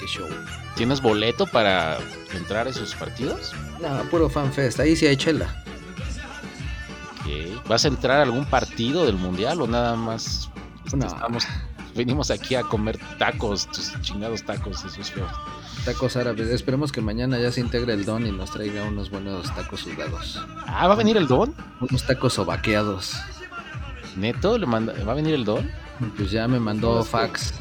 Qué 0.01 0.07
show. 0.07 0.27
¿Tienes 0.75 0.99
boleto 1.01 1.45
para 1.45 1.97
entrar 2.35 2.67
a 2.67 2.71
esos 2.71 2.93
partidos? 2.95 3.53
No, 3.79 4.03
puro 4.09 4.29
fanfest. 4.29 4.79
Ahí 4.81 4.95
sí 4.95 5.05
hay 5.07 5.15
chela. 5.15 5.63
Ok. 7.21 7.67
¿Vas 7.67 7.85
a 7.85 7.87
entrar 7.89 8.19
a 8.19 8.23
algún 8.23 8.45
partido 8.45 9.05
del 9.05 9.15
mundial 9.15 9.61
o 9.61 9.67
nada 9.67 9.95
más 9.95 10.49
No. 10.93 11.05
estamos, 11.05 11.45
venimos 11.95 12.31
aquí 12.31 12.55
a 12.55 12.63
comer 12.63 12.99
tacos, 13.19 13.67
tus 13.67 13.93
chingados 14.01 14.43
tacos, 14.43 14.83
esos 14.83 15.11
feos? 15.11 15.31
Tacos 15.85 16.15
árabes. 16.17 16.47
Esperemos 16.49 16.91
que 16.91 17.01
mañana 17.01 17.39
ya 17.39 17.51
se 17.51 17.61
integre 17.61 17.93
el 17.93 18.03
don 18.05 18.25
y 18.25 18.31
nos 18.31 18.51
traiga 18.51 18.83
unos 18.83 19.09
buenos 19.11 19.53
tacos 19.55 19.81
sudados. 19.81 20.43
Ah, 20.67 20.87
¿va 20.87 20.93
a 20.93 20.97
venir 20.97 21.15
el 21.17 21.27
don? 21.27 21.55
Unos 21.79 22.05
tacos 22.05 22.33
sobaqueados. 22.33 23.13
¿Neto? 24.15 24.57
¿Le 24.57 24.65
manda, 24.65 24.93
¿Va 25.07 25.11
a 25.13 25.15
venir 25.15 25.33
el 25.35 25.45
don? 25.45 25.71
Pues 26.17 26.31
ya 26.31 26.47
me 26.47 26.59
mandó 26.59 26.95
No, 26.95 26.99
es 27.01 27.05
que- 27.05 27.11
fax. 27.11 27.53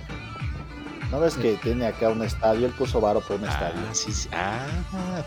¿No 1.10 1.18
ves 1.18 1.34
que 1.34 1.54
tiene 1.56 1.86
acá 1.86 2.08
un 2.08 2.22
estadio? 2.22 2.66
Él 2.66 2.72
puso 2.72 3.00
varo 3.00 3.20
por 3.20 3.36
un 3.40 3.48
estadio. 3.48 3.80
Ah, 3.88 3.94
sí, 3.94 4.12
sí. 4.12 4.28
Ah, 4.32 4.66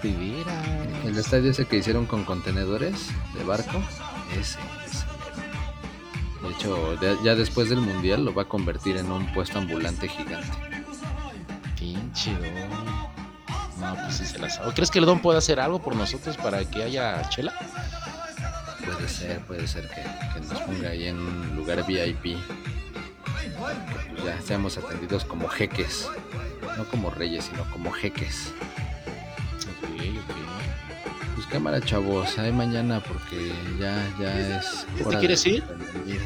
veras. 0.02 1.06
El 1.06 1.18
estadio 1.18 1.52
ese 1.52 1.66
que 1.66 1.78
hicieron 1.78 2.06
con 2.06 2.24
contenedores 2.24 3.10
de 3.38 3.44
barco. 3.44 3.82
Ese, 4.32 4.58
ese. 4.86 5.06
De 6.42 6.50
hecho, 6.54 6.96
de- 6.98 7.18
ya 7.24 7.36
después 7.36 7.70
del 7.70 7.80
mundial 7.82 8.24
lo 8.24 8.34
va 8.34 8.44
a 8.44 8.46
convertir 8.46 8.96
en 8.98 9.12
un 9.12 9.26
puesto 9.34 9.58
ambulante 9.60 10.08
gigante. 10.08 10.48
Pinche. 11.78 12.32
No, 13.80 13.96
pues 13.96 14.16
sí 14.16 14.26
se 14.26 14.40
las 14.40 14.58
hago. 14.60 14.72
¿Crees 14.74 14.90
que 14.90 15.00
el 15.00 15.06
don 15.06 15.20
puede 15.20 15.38
hacer 15.38 15.60
algo 15.60 15.82
por 15.82 15.96
nosotros 15.98 16.38
para 16.38 16.64
que 16.64 16.84
haya 16.84 17.28
chela? 17.30 17.54
Puede 18.86 19.08
ser, 19.10 19.40
puede 19.46 19.68
ser 19.68 19.90
que, 19.90 20.02
que 20.34 20.40
nos 20.48 20.62
ponga 20.62 20.90
ahí 20.90 21.08
en 21.08 21.20
un 21.20 21.56
lugar 21.58 21.86
VIP. 21.86 22.38
Ya 24.26 24.42
seamos 24.42 24.78
atendidos 24.78 25.26
como 25.26 25.48
jeques. 25.48 26.08
No 26.78 26.86
como 26.86 27.10
reyes, 27.10 27.46
sino 27.46 27.64
como 27.72 27.92
jeques. 27.92 28.52
Ok, 29.84 29.90
ok. 30.00 30.36
Pues 31.36 31.48
cámara, 31.48 31.82
chavos. 31.82 32.38
Ahí 32.40 32.52
mañana 32.52 33.02
porque 33.02 33.52
ya, 33.80 33.96
ya 34.20 34.58
es. 34.60 34.86
¿Ya 34.92 34.98
te 34.98 35.06
hora 35.06 35.20
quieres 35.20 35.44
de- 35.44 35.50
ir? 35.52 35.64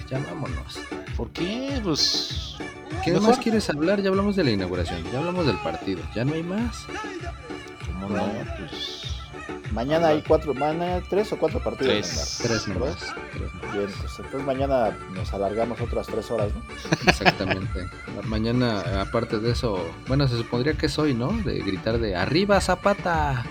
Ya 0.09 0.19
vámonos. 0.19 0.79
¿Por 1.15 1.29
qué? 1.31 1.79
Pues. 1.83 2.55
¿Qué 3.03 3.11
Mejor. 3.13 3.29
más 3.29 3.37
quieres 3.39 3.69
hablar? 3.69 4.01
Ya 4.01 4.09
hablamos 4.09 4.35
de 4.35 4.43
la 4.43 4.51
inauguración, 4.51 5.03
ya 5.11 5.19
hablamos 5.19 5.45
del 5.45 5.57
partido, 5.57 6.01
ya 6.15 6.25
no 6.25 6.33
hay 6.33 6.43
más. 6.43 6.85
¿Cómo 7.85 8.09
no? 8.09 8.31
Pues. 8.57 8.96
Mañana 9.71 10.07
hay 10.07 10.23
cuatro, 10.23 10.53
mañana 10.53 11.01
tres 11.09 11.31
o 11.33 11.37
cuatro 11.37 11.61
partidos. 11.61 11.93
Tres. 11.93 12.39
Tres 12.41 12.67
nomás. 12.67 12.97
tres 12.97 13.53
nomás. 13.53 13.73
Bien, 13.73 13.89
pues 14.01 14.19
entonces 14.19 14.43
mañana 14.43 14.97
nos 15.13 15.33
alargamos 15.33 15.79
otras 15.81 16.07
tres 16.07 16.31
horas, 16.31 16.51
¿no? 16.53 16.61
Exactamente. 17.09 17.89
Mañana, 18.23 19.01
aparte 19.01 19.39
de 19.39 19.51
eso, 19.51 19.85
bueno, 20.07 20.27
se 20.27 20.37
supondría 20.37 20.73
que 20.73 20.87
es 20.87 20.97
hoy, 20.97 21.13
¿no? 21.13 21.31
De 21.31 21.59
gritar 21.59 21.99
de 21.99 22.15
arriba 22.15 22.59
Zapata. 22.61 23.43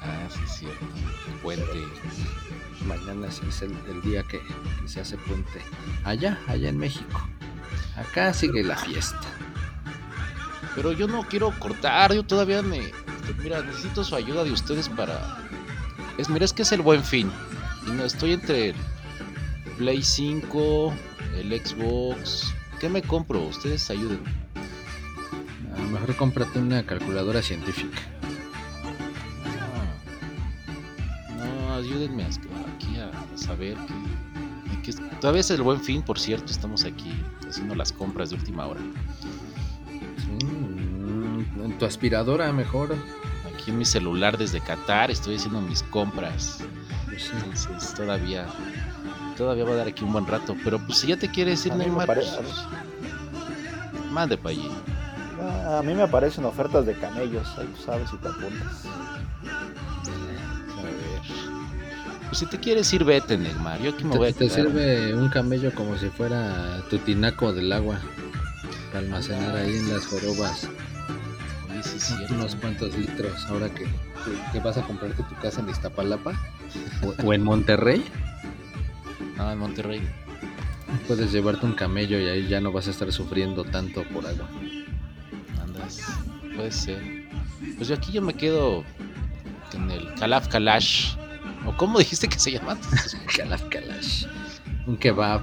Ah, 0.00 0.28
sí, 0.30 0.40
es 0.44 0.52
cierto. 0.52 0.86
Puente. 1.42 1.84
Mañana 2.86 3.28
es 3.28 3.62
el, 3.62 3.72
el 3.88 4.02
día 4.02 4.22
que, 4.24 4.40
que 4.82 4.88
se 4.88 5.00
hace 5.00 5.16
puente. 5.16 5.60
Allá, 6.04 6.38
allá 6.48 6.68
en 6.68 6.78
México. 6.78 7.26
Acá 7.96 8.34
sigue 8.34 8.64
la 8.64 8.76
fiesta. 8.76 9.20
Pero 10.74 10.92
yo 10.92 11.06
no 11.06 11.22
quiero 11.22 11.52
cortar, 11.58 12.12
yo 12.12 12.24
todavía 12.24 12.60
me. 12.62 12.90
Mira, 13.42 13.62
necesito 13.62 14.04
su 14.04 14.14
ayuda 14.16 14.44
de 14.44 14.52
ustedes 14.52 14.88
para. 14.88 15.38
Es, 16.18 16.28
mira, 16.28 16.44
es 16.44 16.52
que 16.52 16.62
es 16.62 16.72
el 16.72 16.82
buen 16.82 17.02
fin. 17.02 17.30
Y 17.86 17.90
no 17.90 18.04
estoy 18.04 18.32
entre 18.32 18.70
el 18.70 18.76
Play 19.78 20.02
5, 20.02 20.94
el 21.36 21.60
Xbox. 21.60 22.54
¿Qué 22.80 22.88
me 22.88 23.02
compro? 23.02 23.42
Ustedes 23.42 23.90
ayuden. 23.90 24.20
A 25.74 25.78
lo 25.78 25.88
mejor 25.88 26.16
cómprate 26.16 26.58
una 26.58 26.84
calculadora 26.84 27.42
científica. 27.42 27.98
No, 31.38 31.44
no 31.44 31.74
ayúdenme 31.74 32.24
aquí 32.24 32.96
a 32.98 33.10
saber 33.36 33.76
que, 34.82 34.92
que 34.92 34.92
todavía 35.20 35.40
es 35.40 35.50
el 35.50 35.62
buen 35.62 35.80
fin, 35.80 36.02
por 36.02 36.18
cierto, 36.18 36.52
estamos 36.52 36.84
aquí 36.84 37.10
haciendo 37.48 37.74
las 37.74 37.92
compras 37.92 38.30
de 38.30 38.36
última 38.36 38.66
hora. 38.66 38.80
Mm, 40.42 40.83
en 41.62 41.78
tu 41.78 41.84
aspiradora 41.84 42.52
mejor. 42.52 42.94
Aquí 43.54 43.70
en 43.70 43.78
mi 43.78 43.84
celular 43.84 44.36
desde 44.38 44.60
Qatar 44.60 45.10
estoy 45.10 45.36
haciendo 45.36 45.60
mis 45.60 45.82
compras. 45.84 46.58
Sí. 47.16 47.30
Entonces 47.44 47.94
todavía 47.94 48.46
todavía 49.36 49.64
va 49.64 49.72
a 49.72 49.76
dar 49.76 49.88
aquí 49.88 50.04
un 50.04 50.12
buen 50.12 50.26
rato. 50.26 50.56
Pero 50.64 50.78
pues 50.84 50.98
si 50.98 51.06
ya 51.08 51.16
te 51.16 51.28
quieres 51.30 51.64
ir, 51.66 51.72
A 51.72 51.76
Neymar, 51.76 52.06
parece- 52.06 52.36
pues, 52.36 52.54
mande 54.10 54.36
para 54.36 54.50
allí. 54.50 54.68
Ah, 55.40 55.78
A 55.78 55.82
mí 55.82 55.94
me 55.94 56.02
aparecen 56.02 56.44
ofertas 56.44 56.86
de 56.86 56.94
camellos, 56.94 57.46
ahí 57.58 57.66
tú 57.66 57.82
sabes 57.82 58.08
si 58.10 58.16
te 58.18 58.28
apuntas. 58.28 58.84
A 60.78 60.82
ver. 60.82 60.94
Pues 62.28 62.38
si 62.38 62.46
te 62.46 62.58
quieres 62.58 62.92
ir, 62.92 63.04
vete, 63.04 63.36
Neymar. 63.36 63.80
Yo 63.80 63.90
aquí 63.90 64.04
me 64.04 64.16
voy 64.16 64.28
a 64.28 64.32
Te, 64.32 64.40
te 64.40 64.48
quedar. 64.48 64.66
sirve 64.66 65.14
un 65.14 65.28
camello 65.28 65.72
como 65.74 65.96
si 65.98 66.08
fuera 66.08 66.82
tu 66.90 66.98
tinaco 66.98 67.52
del 67.52 67.72
agua. 67.72 67.98
Para 68.92 69.04
almacenar 69.04 69.56
ahí 69.56 69.76
en 69.76 69.92
las 69.92 70.06
jorobas. 70.06 70.68
Sí 71.84 72.14
unos 72.30 72.56
cuantos 72.56 72.96
litros. 72.96 73.44
Ahora 73.46 73.68
que, 73.68 73.84
que- 73.84 74.52
que 74.52 74.60
vas 74.60 74.76
a 74.78 74.82
comprarte 74.82 75.22
tu 75.22 75.34
casa 75.36 75.60
en 75.60 75.68
Iztapalapa 75.68 76.32
o, 77.02 77.14
o 77.26 77.32
en 77.34 77.42
Monterrey, 77.42 78.04
No, 79.36 79.50
en 79.52 79.58
Monterrey. 79.58 80.00
puedes 81.06 81.30
llevarte 81.32 81.66
un 81.66 81.74
camello 81.74 82.18
y 82.18 82.28
ahí 82.28 82.48
ya 82.48 82.60
no 82.60 82.72
vas 82.72 82.88
a 82.88 82.90
estar 82.90 83.10
sufriendo 83.12 83.64
tanto 83.64 84.02
por 84.04 84.26
agua. 84.26 84.48
Andas. 85.62 86.00
Puede 86.56 86.72
ser. 86.72 87.02
Pues 87.76 87.88
yo 87.88 87.96
aquí 87.96 88.12
yo 88.12 88.22
me 88.22 88.34
quedo 88.34 88.84
en 89.74 89.90
el 89.90 90.14
Calaf 90.14 90.48
Kalash. 90.48 91.16
¿O 91.66 91.74
cómo 91.76 91.98
dijiste 91.98 92.28
que 92.28 92.38
se 92.38 92.52
llama? 92.52 92.76
Calaf 93.36 93.62
Kalash. 93.70 94.26
Un 94.86 94.96
kebab, 94.98 95.40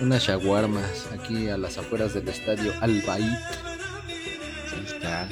unas 0.00 0.24
shawarmas 0.24 1.06
aquí 1.12 1.48
a 1.48 1.56
las 1.56 1.78
afueras 1.78 2.14
del 2.14 2.28
estadio 2.28 2.72
Al 2.80 3.00
Bait. 3.06 3.22
Ahí 4.72 4.84
está. 4.84 5.28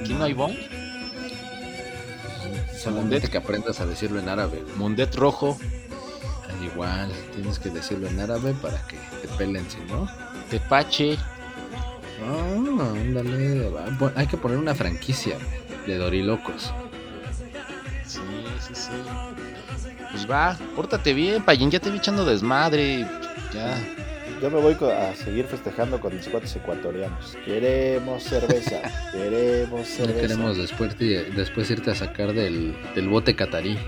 Aquí 0.00 0.14
no 0.14 0.24
hay 0.24 0.32
bon. 0.32 0.56
Solamente 2.76 3.28
que 3.28 3.38
aprendas 3.38 3.80
a 3.80 3.86
decirlo 3.86 4.20
en 4.20 4.28
árabe. 4.28 4.62
Mundet 4.76 5.14
rojo. 5.14 5.58
Al 6.48 6.64
igual, 6.64 7.10
tienes 7.34 7.58
que 7.58 7.70
decirlo 7.70 8.06
en 8.06 8.20
árabe 8.20 8.54
para 8.62 8.80
que 8.86 8.96
te 9.20 9.28
pelen, 9.36 9.68
si 9.68 9.78
no. 9.90 10.08
Tepache. 10.50 11.18
Ah, 12.24 12.92
ándale. 12.94 13.70
Hay 14.14 14.26
que 14.26 14.36
poner 14.36 14.58
una 14.58 14.74
franquicia 14.74 15.36
de 15.86 15.96
Dorilocos. 15.96 16.72
Sí, 18.06 18.20
sí, 18.60 18.74
sí. 18.74 18.90
Pues 20.12 20.30
va, 20.30 20.56
pórtate 20.74 21.12
bien, 21.12 21.42
Payín. 21.42 21.70
Ya 21.70 21.80
te 21.80 21.90
vi 21.90 21.98
echando 21.98 22.24
desmadre. 22.24 23.06
Ya. 23.52 23.78
Yo 24.40 24.50
me 24.50 24.60
voy 24.60 24.76
a 24.90 25.14
seguir 25.16 25.46
festejando 25.46 25.98
con 26.00 26.14
mis 26.14 26.28
cuates 26.28 26.54
ecuatorianos. 26.56 27.36
Queremos 27.44 28.22
cerveza, 28.22 28.82
queremos 29.12 29.88
cerveza. 29.88 30.20
queremos 30.20 30.56
después, 30.58 30.94
ir- 31.00 31.32
después 31.34 31.70
irte 31.70 31.90
a 31.90 31.94
sacar 31.94 32.32
del, 32.34 32.76
del 32.94 33.08
bote 33.08 33.34
catarí. 33.34 33.78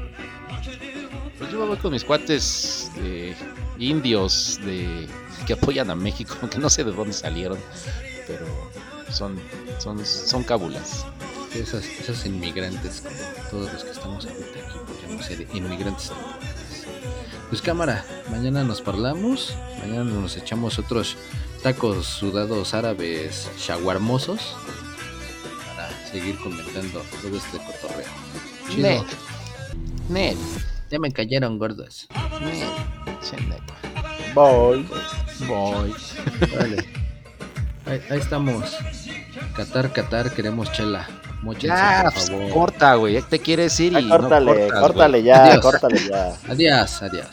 Pues 1.39 1.53
yo 1.53 1.59
me 1.61 1.67
voy 1.67 1.77
con 1.77 1.93
mis 1.93 2.03
cuates 2.05 2.91
eh, 2.99 3.35
indios 3.79 4.59
de 4.65 5.07
que 5.47 5.53
apoyan 5.53 5.91
a 5.91 5.95
México, 5.95 6.35
aunque 6.43 6.59
no 6.59 6.71
sé 6.71 6.83
de 6.83 6.93
dónde 6.93 7.13
salieron, 7.13 7.59
pero 8.27 8.47
son 9.11 9.39
son 9.79 10.05
son 10.05 10.43
cábulas. 10.45 11.05
Esas, 11.55 11.85
esos 11.99 12.27
inmigrantes, 12.27 13.01
como 13.03 13.17
todos 13.51 13.73
los 13.73 13.85
que 13.85 13.91
estamos 13.93 14.27
ahorita 14.27 14.45
aquí, 14.69 14.79
podríamos 14.87 15.25
ser 15.27 15.47
inmigrantes. 15.55 16.11
Pues 17.49 17.63
cámara, 17.63 18.05
mañana 18.31 18.63
nos 18.63 18.83
parlamos, 18.83 19.57
mañana 19.81 20.05
nos 20.05 20.37
echamos 20.37 20.79
otros 20.79 21.17
tacos 21.63 22.07
sudados 22.07 22.75
árabes 22.75 23.51
shawarmosos 23.59 24.55
para 25.75 25.89
seguir 26.11 26.39
comentando 26.41 27.03
todo 27.23 27.37
este 27.37 27.57
cotorreo. 27.57 28.07
Chido. 28.69 28.83
Nel. 28.89 29.03
Nel. 30.11 30.37
Ya 30.91 30.99
me 30.99 31.11
cayeron 31.11 31.59
gordos. 31.59 32.07
Neta. 32.41 33.75
Voy. 34.35 34.87
Voy. 35.47 35.95
Vale. 36.55 36.85
Ahí, 37.87 38.03
ahí 38.11 38.19
estamos. 38.19 38.77
Qatar, 39.57 39.93
Qatar, 39.95 40.35
queremos 40.35 40.71
chela. 40.73 41.09
Móchense, 41.43 41.69
Ya, 41.69 42.03
por 42.05 42.13
pues, 42.15 42.31
favor. 42.31 42.51
corta, 42.53 42.95
güey. 42.97 43.15
Ya 43.15 43.23
te 43.23 43.39
quieres 43.39 43.79
ir 43.81 43.93
Ya, 43.93 44.01
y 44.01 44.07
no 44.07 44.19
córtale, 44.19 44.47
cortas, 44.47 44.69
güey. 44.71 44.81
córtale 44.83 45.23
ya, 45.23 45.45
Adiós. 45.45 45.61
córtale 45.63 46.01
ya. 46.09 46.33
Adiós, 46.49 47.03
adiós. 47.03 47.27